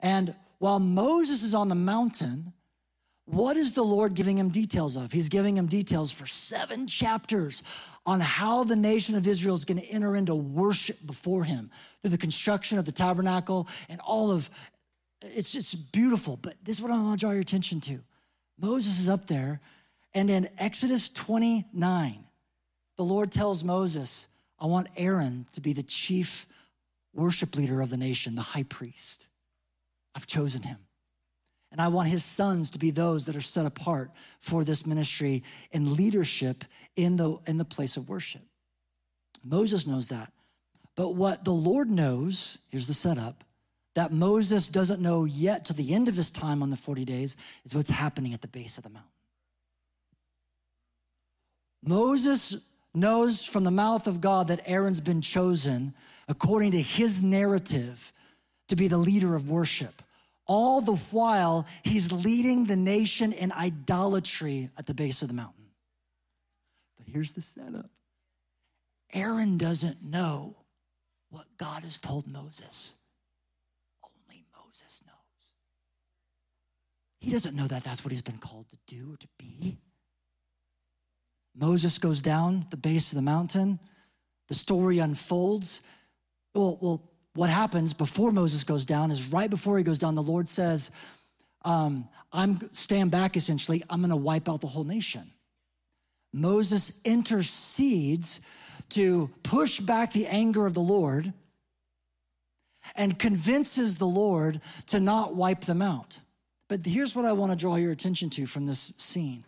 [0.00, 2.52] And while Moses is on the mountain,
[3.32, 5.12] what is the Lord giving him details of?
[5.12, 7.62] He's giving him details for seven chapters
[8.04, 12.10] on how the nation of Israel is going to enter into worship before him through
[12.10, 14.50] the construction of the tabernacle and all of
[15.22, 16.36] it's just beautiful.
[16.36, 18.00] But this is what I want to draw your attention to.
[18.58, 19.60] Moses is up there,
[20.14, 22.24] and in Exodus 29,
[22.96, 26.46] the Lord tells Moses, I want Aaron to be the chief
[27.14, 29.26] worship leader of the nation, the high priest.
[30.14, 30.78] I've chosen him.
[31.72, 35.44] And I want his sons to be those that are set apart for this ministry
[35.72, 36.64] and leadership
[36.96, 38.42] in the, in the place of worship.
[39.44, 40.32] Moses knows that.
[40.96, 43.44] But what the Lord knows, here's the setup,
[43.94, 47.36] that Moses doesn't know yet to the end of his time on the 40 days
[47.64, 49.10] is what's happening at the base of the mountain.
[51.82, 52.56] Moses
[52.94, 55.94] knows from the mouth of God that Aaron's been chosen
[56.28, 58.12] according to his narrative
[58.68, 60.02] to be the leader of worship.
[60.52, 65.66] All the while, he's leading the nation in idolatry at the base of the mountain.
[66.98, 67.88] But here's the setup
[69.12, 70.56] Aaron doesn't know
[71.28, 72.96] what God has told Moses.
[74.02, 75.52] Only Moses knows.
[77.20, 79.78] He doesn't know that that's what he's been called to do or to be.
[81.54, 83.78] Moses goes down the base of the mountain.
[84.48, 85.80] The story unfolds.
[86.56, 90.22] Well, well, what happens before Moses goes down is right before he goes down, the
[90.22, 90.90] Lord says,
[91.64, 95.30] um, I'm stand back essentially, I'm gonna wipe out the whole nation.
[96.32, 98.40] Moses intercedes
[98.90, 101.32] to push back the anger of the Lord.
[102.96, 106.18] and convinces the Lord to not wipe them out.
[106.68, 109.44] But here's what I want to draw your attention to from this scene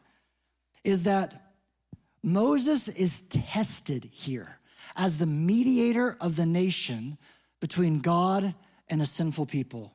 [0.85, 1.53] is that
[2.23, 4.59] Moses is tested here
[4.97, 7.19] as the mediator of the nation
[7.63, 8.57] between God
[8.89, 9.93] and a sinful people.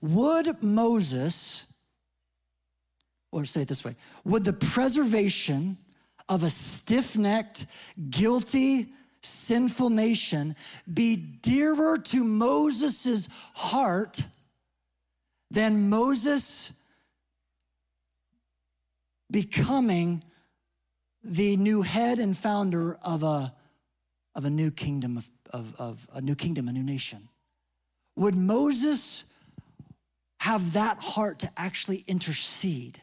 [0.00, 1.66] Would Moses,
[3.30, 5.76] or say it this way, would the preservation
[6.26, 7.66] of a stiff necked,
[8.08, 10.56] guilty, sinful nation
[10.92, 14.22] be dearer to Moses' heart
[15.50, 16.72] than Moses
[19.30, 20.24] becoming
[21.22, 23.54] the new head and founder of a,
[24.34, 27.28] of a new kingdom of, of, of a new kingdom, a new nation.
[28.16, 29.24] Would Moses
[30.40, 33.00] have that heart to actually intercede?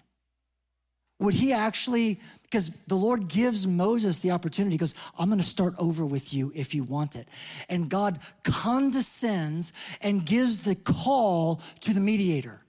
[1.20, 5.74] Would he actually, because the Lord gives Moses the opportunity, he goes, I'm gonna start
[5.78, 7.28] over with you if you want it.
[7.70, 12.62] And God condescends and gives the call to the mediator.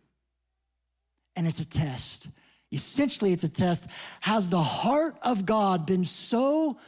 [1.37, 2.29] And it's a test.
[2.71, 3.87] Essentially, it's a test.
[4.21, 6.79] Has the heart of God been so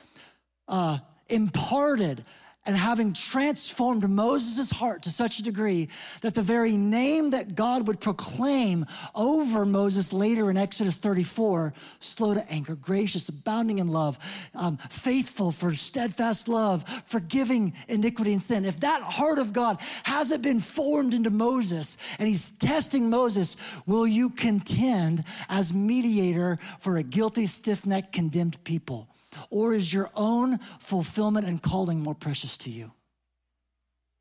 [0.69, 2.25] uh, imparted
[2.67, 5.89] and having transformed Moses' heart to such a degree
[6.21, 12.35] that the very name that God would proclaim over Moses later in Exodus 34 slow
[12.35, 14.19] to anger, gracious, abounding in love,
[14.55, 18.65] um, faithful for steadfast love, forgiving iniquity and sin.
[18.65, 24.07] If that heart of God hasn't been formed into Moses and he's testing Moses, will
[24.07, 29.09] you contend as mediator for a guilty, stiff necked, condemned people?
[29.51, 32.93] Or is your own fulfillment and calling more precious to you?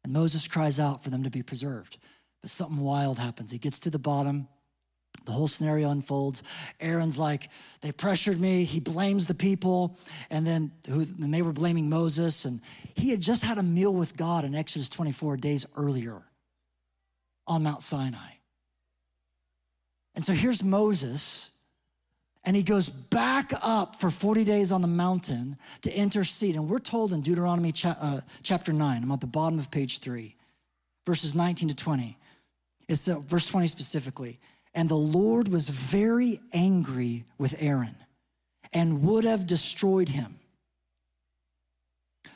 [0.03, 1.97] And Moses cries out for them to be preserved.
[2.41, 3.51] But something wild happens.
[3.51, 4.47] He gets to the bottom.
[5.25, 6.43] The whole scenario unfolds.
[6.79, 7.49] Aaron's like,
[7.81, 8.65] they pressured me.
[8.65, 9.97] He blames the people.
[10.29, 12.45] And then who, and they were blaming Moses.
[12.45, 12.61] And
[12.93, 16.21] he had just had a meal with God in Exodus 24 days earlier
[17.47, 18.33] on Mount Sinai.
[20.13, 21.49] And so here's Moses
[22.45, 26.55] and he goes back up for 40 days on the mountain to intercede.
[26.55, 29.99] And we're told in Deuteronomy cha- uh, chapter 9, I'm at the bottom of page
[29.99, 30.35] 3,
[31.05, 32.17] verses 19 to 20.
[32.87, 34.39] It's uh, verse 20 specifically.
[34.75, 37.95] And the Lord was very angry with Aaron
[38.73, 40.37] and would have destroyed him.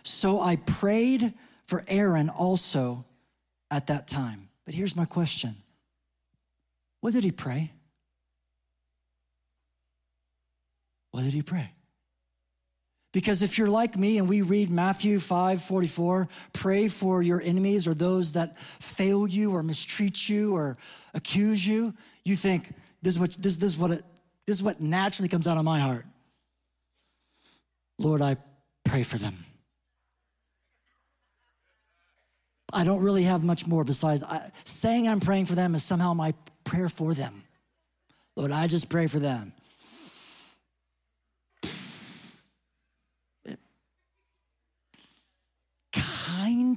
[0.03, 1.33] So I prayed
[1.67, 3.05] for Aaron also
[3.69, 4.49] at that time.
[4.65, 5.55] But here's my question
[7.01, 7.73] What did he pray?
[11.23, 11.71] Did he pray?
[13.11, 17.87] Because if you're like me and we read Matthew 5 44, pray for your enemies
[17.87, 20.77] or those that fail you or mistreat you or
[21.13, 24.05] accuse you, you think, this is what, this, this is what, it,
[24.45, 26.05] this is what naturally comes out of my heart.
[27.97, 28.37] Lord, I
[28.83, 29.45] pray for them.
[32.71, 36.13] I don't really have much more besides I, saying I'm praying for them is somehow
[36.13, 37.43] my prayer for them.
[38.35, 39.53] Lord, I just pray for them.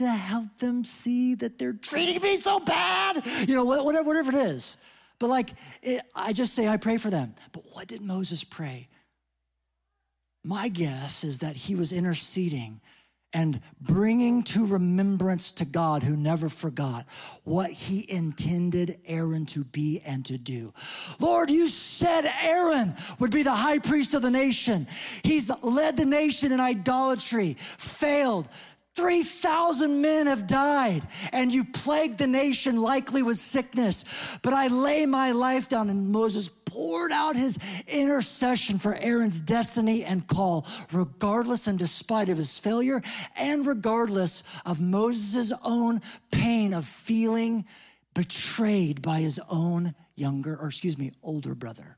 [0.00, 4.46] Of help them see that they're treating me so bad, you know, whatever, whatever it
[4.46, 4.76] is.
[5.18, 5.50] But like,
[5.82, 7.34] it, I just say, I pray for them.
[7.52, 8.88] But what did Moses pray?
[10.44, 12.80] My guess is that he was interceding
[13.32, 17.06] and bringing to remembrance to God who never forgot
[17.44, 20.72] what he intended Aaron to be and to do.
[21.18, 24.86] Lord, you said Aaron would be the high priest of the nation.
[25.22, 28.48] He's led the nation in idolatry, failed,
[28.94, 34.04] 3,000 men have died, and you plagued the nation likely with sickness.
[34.42, 40.04] But I lay my life down, and Moses poured out his intercession for Aaron's destiny
[40.04, 43.02] and call, regardless and despite of his failure,
[43.36, 47.64] and regardless of Moses' own pain of feeling
[48.14, 51.96] betrayed by his own younger, or excuse me, older brother.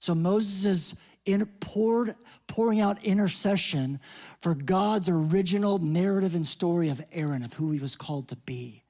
[0.00, 4.00] So Moses' in, poured, pouring out intercession
[4.40, 8.84] for God's original narrative and story of Aaron, of who he was called to be.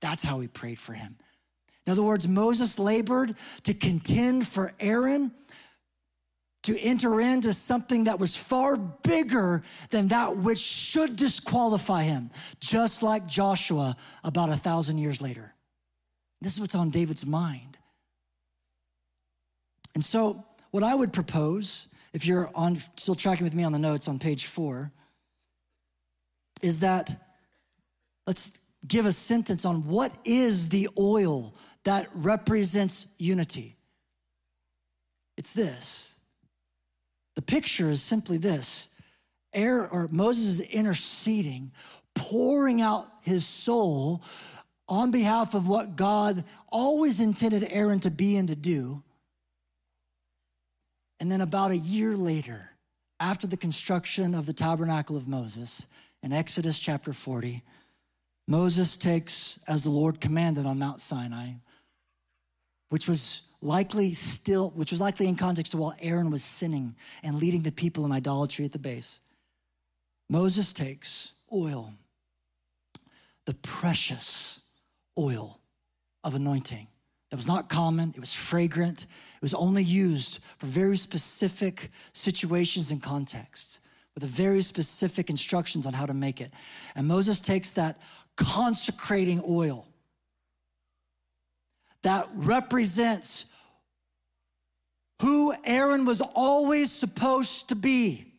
[0.00, 1.16] That's how he prayed for him.
[1.86, 5.32] In other words, Moses labored to contend for Aaron
[6.62, 12.30] to enter into something that was far bigger than that which should disqualify him,
[12.60, 15.54] just like Joshua about a thousand years later.
[16.42, 17.78] This is what's on David's mind.
[19.94, 23.78] And so what I would propose, if you're on still tracking with me on the
[23.78, 24.92] notes on page four,
[26.62, 27.14] is that
[28.26, 28.52] let's
[28.86, 31.54] give a sentence on what is the oil
[31.84, 33.76] that represents unity.
[35.36, 36.14] It's this.
[37.36, 38.88] The picture is simply this
[39.52, 41.72] Aaron, or Moses is interceding,
[42.14, 44.22] pouring out his soul
[44.88, 49.02] on behalf of what God always intended Aaron to be and to do.
[51.20, 52.70] And then about a year later,
[53.20, 55.86] after the construction of the tabernacle of Moses,
[56.22, 57.62] in Exodus chapter 40,
[58.48, 61.52] Moses takes, as the Lord commanded on Mount Sinai,
[62.88, 67.36] which was likely still, which was likely in context to while Aaron was sinning and
[67.36, 69.20] leading the people in idolatry at the base.
[70.30, 71.92] Moses takes oil,
[73.44, 74.60] the precious
[75.18, 75.60] oil
[76.24, 76.86] of anointing
[77.30, 82.90] that was not common, it was fragrant, it was only used for very specific situations
[82.90, 83.80] and contexts
[84.14, 86.52] with very specific instructions on how to make it.
[86.94, 87.98] And Moses takes that
[88.36, 89.86] consecrating oil
[92.02, 93.46] that represents
[95.20, 98.32] who Aaron was always supposed to be.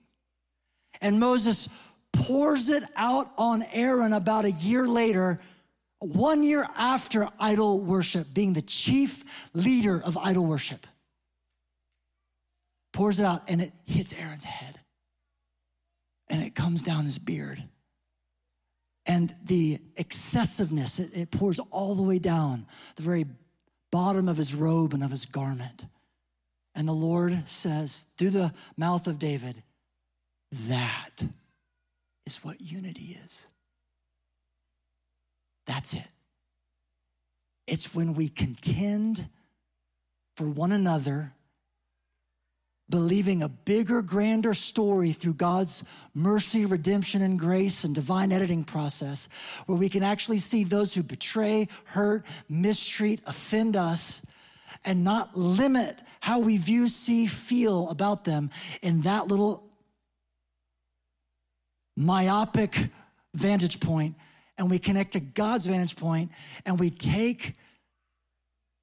[0.99, 1.69] And Moses
[2.11, 5.39] pours it out on Aaron about a year later,
[6.01, 9.23] one year after idol worship, being the chief
[9.53, 10.87] leader of idol worship.
[12.91, 14.79] Pours it out and it hits Aaron's head.
[16.27, 17.63] And it comes down his beard.
[19.05, 23.25] And the excessiveness, it, it pours all the way down the very
[23.91, 25.85] bottom of his robe and of his garment.
[26.73, 29.61] And the Lord says through the mouth of David,
[30.51, 31.23] that
[32.25, 33.47] is what unity is.
[35.65, 36.07] That's it.
[37.67, 39.27] It's when we contend
[40.35, 41.33] for one another
[42.89, 45.83] believing a bigger, grander story through God's
[46.13, 49.29] mercy, redemption, and grace and divine editing process,
[49.65, 54.21] where we can actually see those who betray, hurt, mistreat, offend us,
[54.85, 58.51] and not limit how we view, see, feel about them
[58.81, 59.63] in that little
[61.95, 62.89] myopic
[63.33, 64.15] vantage point,
[64.61, 66.29] and we connect to God's vantage point,
[66.67, 67.55] and we take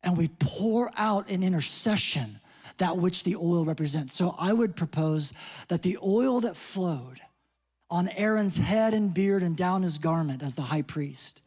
[0.03, 2.41] and we pour out an intercession
[2.79, 4.12] that which the oil represents.
[4.12, 5.33] So I would propose
[5.68, 7.20] that the oil that flowed
[7.91, 11.43] on Aaron's head and beard and down his garment as the high priest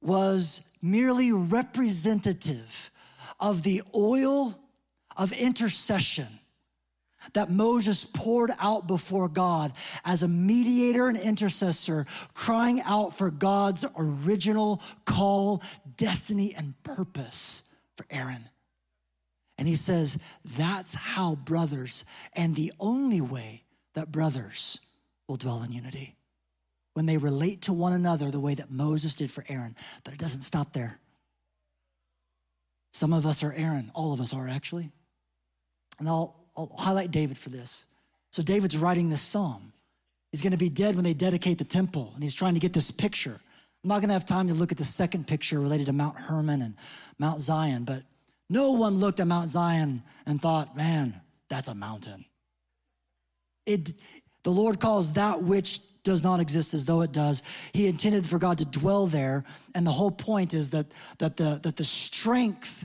[0.00, 2.92] was merely representative
[3.40, 4.56] of the oil
[5.16, 6.28] of intercession
[7.34, 9.72] that Moses poured out before God
[10.04, 15.62] as a mediator and intercessor, crying out for God's original call,
[15.96, 17.62] destiny, and purpose
[17.96, 18.48] for Aaron.
[19.58, 23.64] And he says, that's how brothers, and the only way
[23.94, 24.80] that brothers
[25.28, 26.16] will dwell in unity.
[26.94, 29.76] When they relate to one another the way that Moses did for Aaron.
[30.04, 30.98] But it doesn't stop there.
[32.92, 34.90] Some of us are Aaron, all of us are actually.
[35.98, 37.84] And I'll, I'll highlight David for this.
[38.30, 39.72] So David's writing this psalm.
[40.30, 42.72] He's going to be dead when they dedicate the temple, and he's trying to get
[42.72, 43.38] this picture.
[43.84, 46.16] I'm not going to have time to look at the second picture related to Mount
[46.16, 46.74] Hermon and
[47.18, 48.02] Mount Zion, but
[48.48, 52.24] no one looked at Mount Zion and thought, man, that's a mountain.
[53.66, 53.92] It,
[54.42, 57.42] the Lord calls that which does not exist as though it does.
[57.72, 59.44] He intended for God to dwell there.
[59.74, 60.86] And the whole point is that,
[61.18, 62.84] that, the, that the strength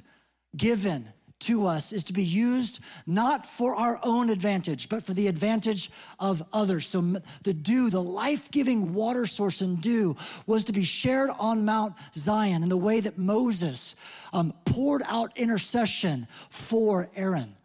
[0.55, 1.09] given
[1.39, 5.91] to us is to be used not for our own advantage, but for the advantage
[6.19, 6.88] of others.
[6.88, 10.15] So the dew, the life giving water source and dew,
[10.45, 13.95] was to be shared on Mount Zion in the way that Moses
[14.33, 17.55] um, poured out intercession for Aaron.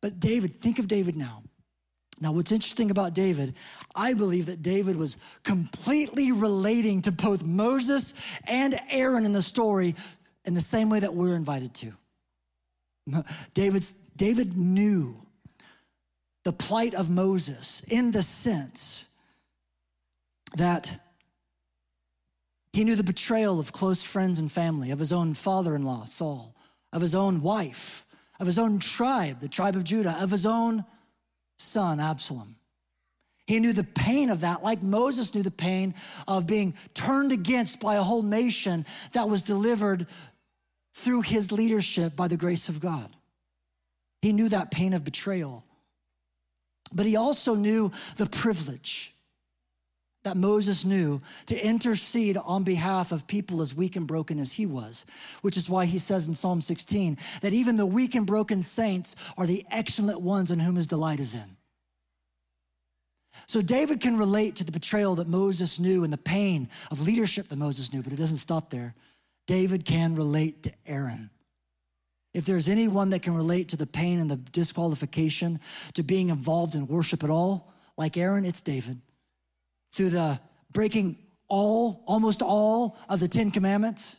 [0.00, 1.42] But David, think of David now.
[2.20, 3.54] Now, what's interesting about David,
[3.94, 8.14] I believe that David was completely relating to both Moses
[8.46, 9.94] and Aaron in the story
[10.44, 11.92] in the same way that we're invited to.
[13.54, 15.16] David's, David knew
[16.44, 19.08] the plight of Moses in the sense
[20.56, 21.00] that
[22.72, 26.04] he knew the betrayal of close friends and family, of his own father in law,
[26.04, 26.54] Saul,
[26.92, 28.04] of his own wife,
[28.40, 30.84] of his own tribe, the tribe of Judah, of his own
[31.56, 32.56] son, Absalom.
[33.46, 35.94] He knew the pain of that, like Moses knew the pain
[36.26, 40.06] of being turned against by a whole nation that was delivered
[40.94, 43.14] through his leadership by the grace of God.
[44.22, 45.64] He knew that pain of betrayal.
[46.92, 49.14] But he also knew the privilege
[50.22, 54.64] that Moses knew to intercede on behalf of people as weak and broken as he
[54.64, 55.04] was,
[55.42, 59.16] which is why he says in Psalm 16 that even the weak and broken saints
[59.36, 61.56] are the excellent ones in whom his delight is in.
[63.46, 67.48] So David can relate to the betrayal that Moses knew and the pain of leadership
[67.48, 68.94] that Moses knew, but it doesn't stop there.
[69.46, 71.30] David can relate to Aaron.
[72.32, 75.60] If there's anyone that can relate to the pain and the disqualification
[75.94, 79.00] to being involved in worship at all, like Aaron, it's David.
[79.92, 80.40] Through the
[80.72, 84.16] breaking all, almost all of the Ten Commandments,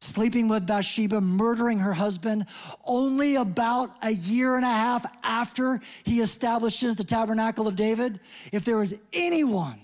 [0.00, 2.46] sleeping with Bathsheba, murdering her husband,
[2.84, 8.18] only about a year and a half after he establishes the tabernacle of David.
[8.52, 9.80] If there was anyone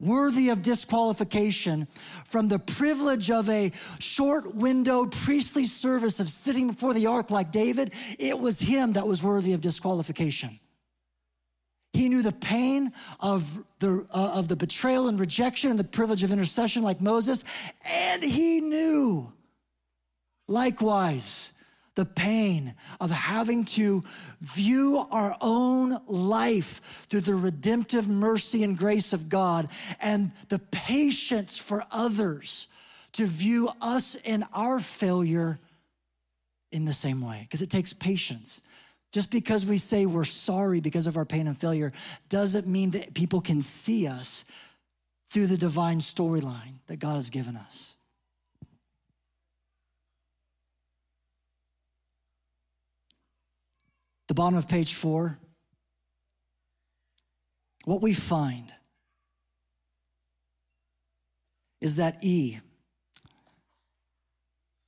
[0.00, 1.86] worthy of disqualification
[2.24, 7.52] from the privilege of a short windowed priestly service of sitting before the ark like
[7.52, 10.58] David, it was him that was worthy of disqualification.
[11.92, 16.22] He knew the pain of the, uh, of the betrayal and rejection and the privilege
[16.22, 17.44] of intercession like Moses.
[17.84, 19.32] And he knew,
[20.46, 21.52] likewise,
[22.00, 24.02] the pain of having to
[24.40, 26.80] view our own life
[27.10, 29.68] through the redemptive mercy and grace of God
[30.00, 32.68] and the patience for others
[33.12, 35.58] to view us in our failure
[36.72, 38.62] in the same way, because it takes patience.
[39.12, 41.92] Just because we say we're sorry because of our pain and failure
[42.30, 44.46] doesn't mean that people can see us
[45.28, 47.94] through the divine storyline that God has given us.
[54.30, 55.40] The bottom of page four,
[57.84, 58.72] what we find
[61.80, 62.60] is that E,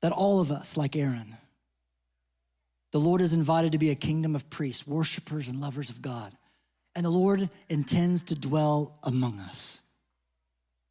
[0.00, 1.36] that all of us, like Aaron,
[2.92, 6.36] the Lord is invited to be a kingdom of priests, worshipers, and lovers of God.
[6.94, 9.82] And the Lord intends to dwell among us.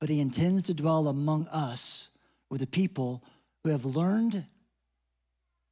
[0.02, 2.10] But He intends to dwell among us
[2.50, 3.24] with a people
[3.64, 4.46] who have learned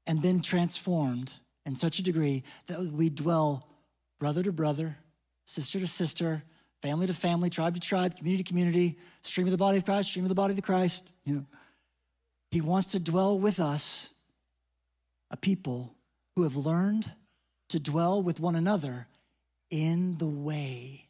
[0.07, 1.33] and been transformed
[1.65, 3.67] in such a degree that we dwell
[4.19, 4.97] brother to brother,
[5.45, 6.43] sister to sister,
[6.81, 10.09] family to family, tribe to tribe, community to community, stream of the body of Christ,
[10.09, 11.09] stream of the body of the Christ.
[11.25, 11.45] You know,
[12.51, 14.09] He wants to dwell with us,
[15.31, 15.95] a people
[16.35, 17.11] who have learned
[17.69, 19.07] to dwell with one another
[19.69, 21.09] in the way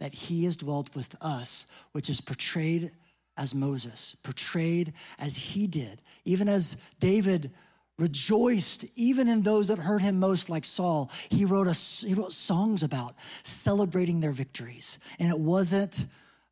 [0.00, 2.90] that he has dwelt with us, which is portrayed
[3.36, 7.50] as Moses, portrayed as he did, even as David
[7.98, 11.10] rejoiced even in those that hurt him most like saul.
[11.28, 11.72] He wrote, a,
[12.06, 14.98] he wrote songs about celebrating their victories.
[15.18, 16.04] And it wasn't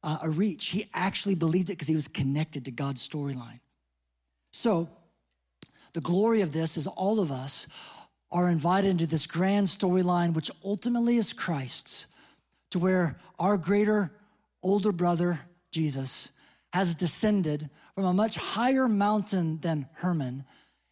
[0.03, 0.69] uh, a reach.
[0.69, 3.61] He actually believed it because he was connected to god's storyline.
[4.53, 4.89] So
[5.93, 7.67] the glory of this is all of us
[8.33, 12.07] are invited into this grand storyline, which ultimately is Christ's,
[12.71, 14.11] to where our greater
[14.63, 15.41] older brother,
[15.71, 16.33] Jesus,
[16.73, 20.45] has descended from a much higher mountain than Hermon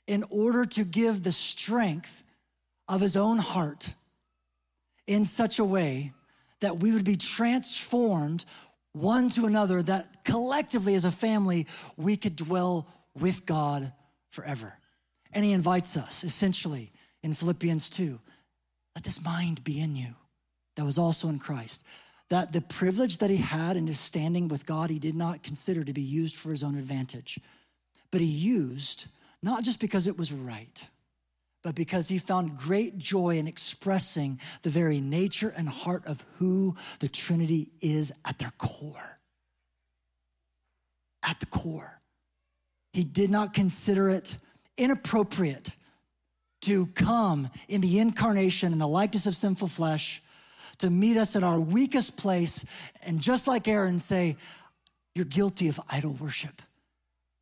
[0.06, 2.22] in order to give the strength
[2.88, 3.90] of his own heart
[5.06, 6.12] in such a way
[6.60, 8.44] that we would be transformed
[8.92, 12.86] one to another, that collectively as a family, we could dwell
[13.18, 13.92] with God
[14.30, 14.74] forever.
[15.32, 16.92] And he invites us essentially
[17.22, 18.18] in Philippians 2
[18.94, 20.14] let this mind be in you
[20.76, 21.82] that was also in Christ.
[22.28, 25.84] That the privilege that he had in his standing with God, he did not consider
[25.84, 27.38] to be used for his own advantage,
[28.10, 29.06] but he used
[29.42, 30.86] not just because it was right,
[31.62, 36.76] but because he found great joy in expressing the very nature and heart of who
[36.98, 39.18] the Trinity is at their core.
[41.22, 42.00] At the core.
[42.92, 44.36] He did not consider it
[44.76, 45.74] inappropriate
[46.62, 50.22] to come in the incarnation in the likeness of sinful flesh
[50.78, 52.64] to meet us at our weakest place
[53.02, 54.36] and just like Aaron say,
[55.14, 56.62] You're guilty of idol worship.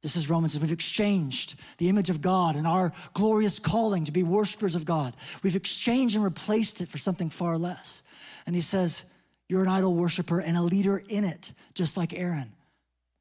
[0.03, 0.59] This is Romans.
[0.59, 5.15] We've exchanged the image of God and our glorious calling to be worshipers of God.
[5.43, 8.03] We've exchanged and replaced it for something far less.
[8.47, 9.05] And he says,
[9.49, 12.53] You're an idol worshiper and a leader in it, just like Aaron.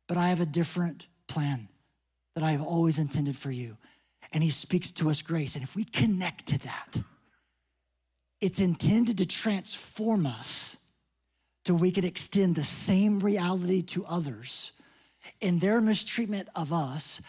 [0.07, 1.67] But I have a different plan
[2.35, 3.77] that I have always intended for you
[4.31, 5.55] and he speaks to us grace.
[5.55, 6.97] And if we connect to that,
[8.41, 10.77] it's intended to transform us
[11.65, 14.71] so we can extend the same reality to others
[15.41, 17.21] in their mistreatment of us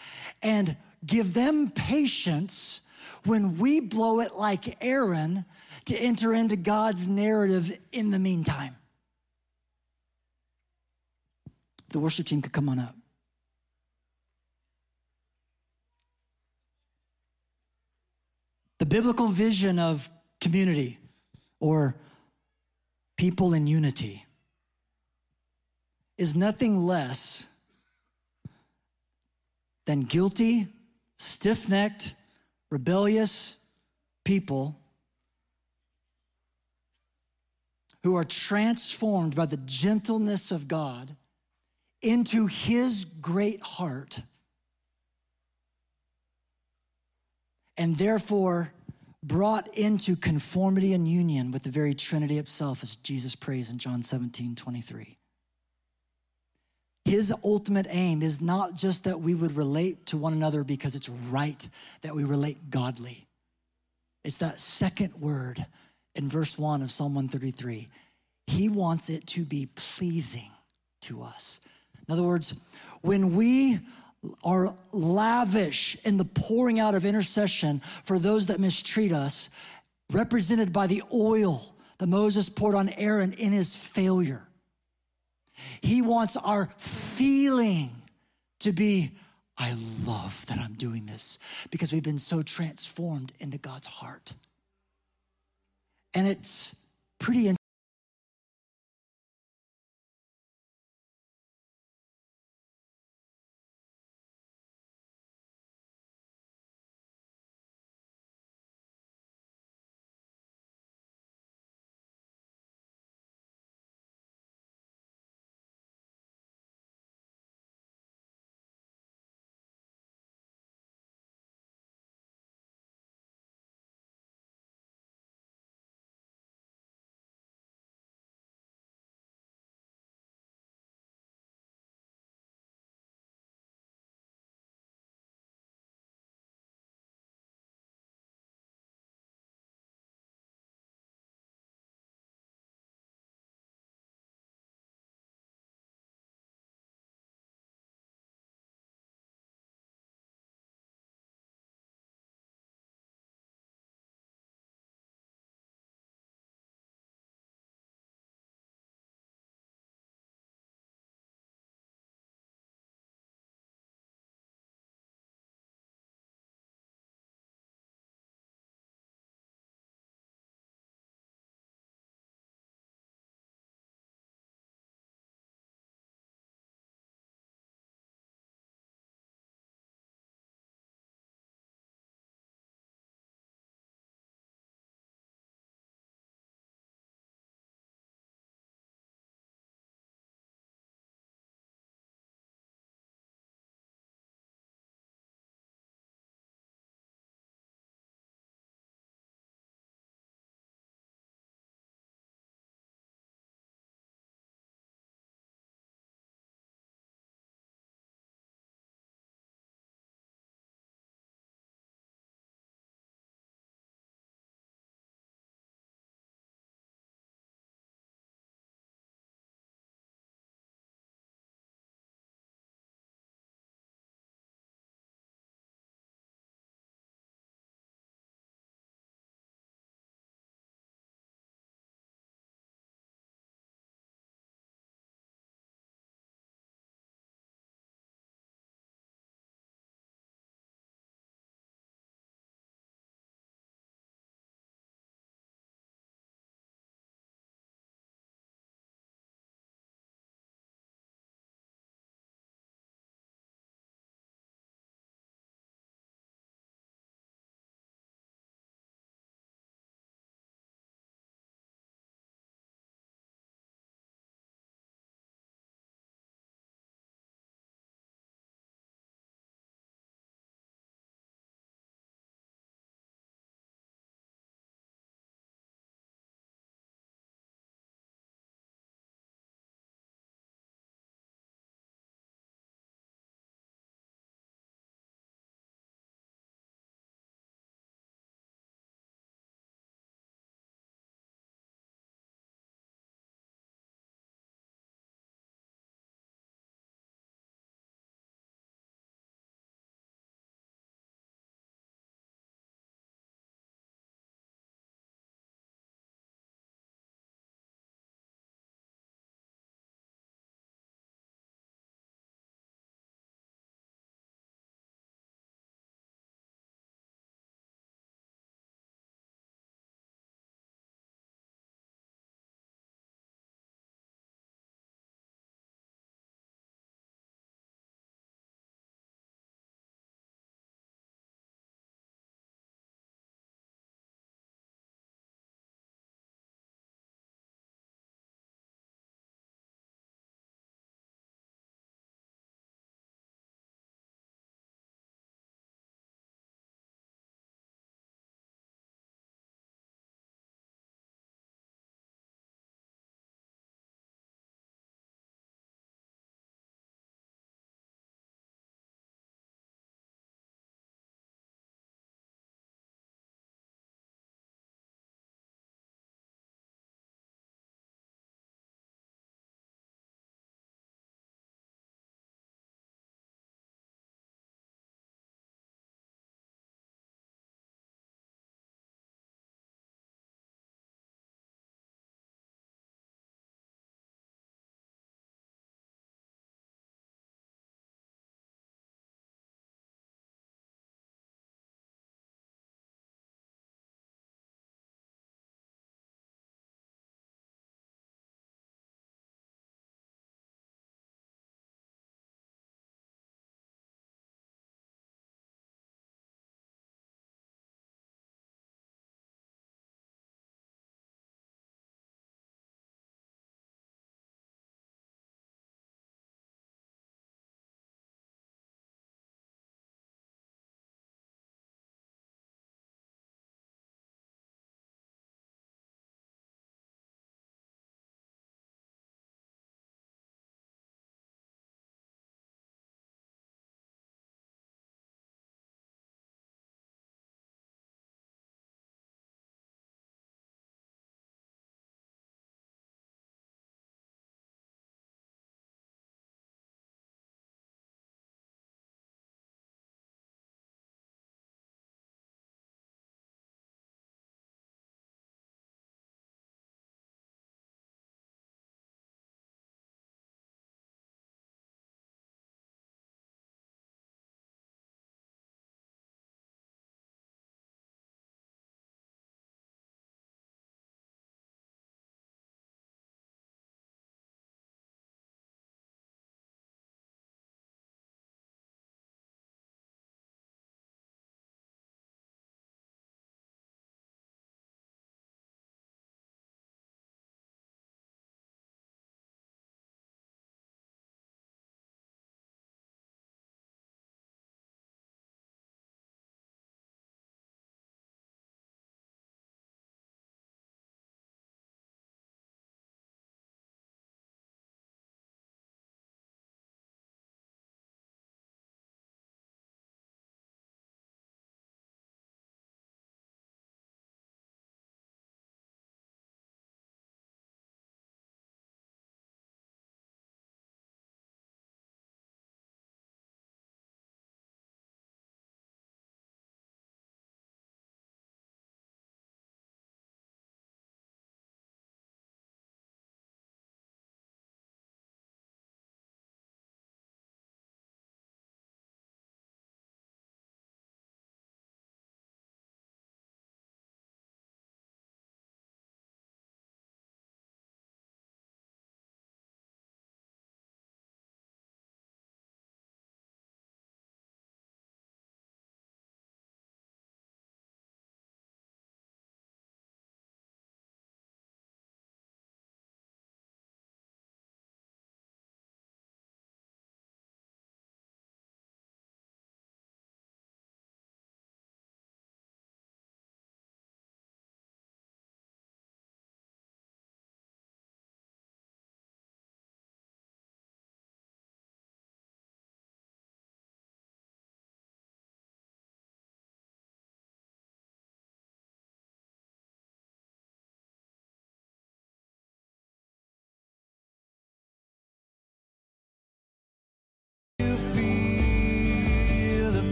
[0.43, 2.81] and give them patience
[3.25, 5.45] when we blow it like Aaron
[5.87, 8.77] to enter into God's narrative in the meantime.
[11.91, 12.95] The worship team could come on up.
[18.79, 20.09] The biblical vision of
[20.41, 20.99] community
[21.59, 21.97] or
[23.17, 24.25] people in unity
[26.17, 27.47] is nothing less
[29.91, 30.69] than guilty,
[31.19, 32.15] stiff necked,
[32.71, 33.57] rebellious
[34.25, 34.79] people
[38.05, 41.17] who are transformed by the gentleness of God
[42.03, 44.23] into his great heart
[47.77, 48.73] and therefore
[49.25, 54.05] brought into conformity and union with the very Trinity itself, as Jesus prays in John
[54.05, 55.20] 17 23.
[57.05, 61.09] His ultimate aim is not just that we would relate to one another because it's
[61.09, 61.67] right
[62.03, 63.27] that we relate godly.
[64.25, 65.65] It's that second word
[66.15, 67.89] in verse 1 of Psalm 133.
[68.47, 70.51] He wants it to be pleasing
[71.03, 71.61] to us.
[72.07, 72.55] In other words,
[73.01, 73.81] when we
[74.45, 79.49] are lavish in the pouring out of intercession for those that mistreat us,
[80.13, 84.43] represented by the oil that Moses poured on Aaron in his failure.
[85.81, 87.91] He wants our feeling
[88.61, 89.13] to be,
[89.59, 91.39] I love that I'm doing this
[91.71, 94.35] because we've been so transformed into God's heart.
[96.15, 96.75] And it's
[97.19, 97.55] pretty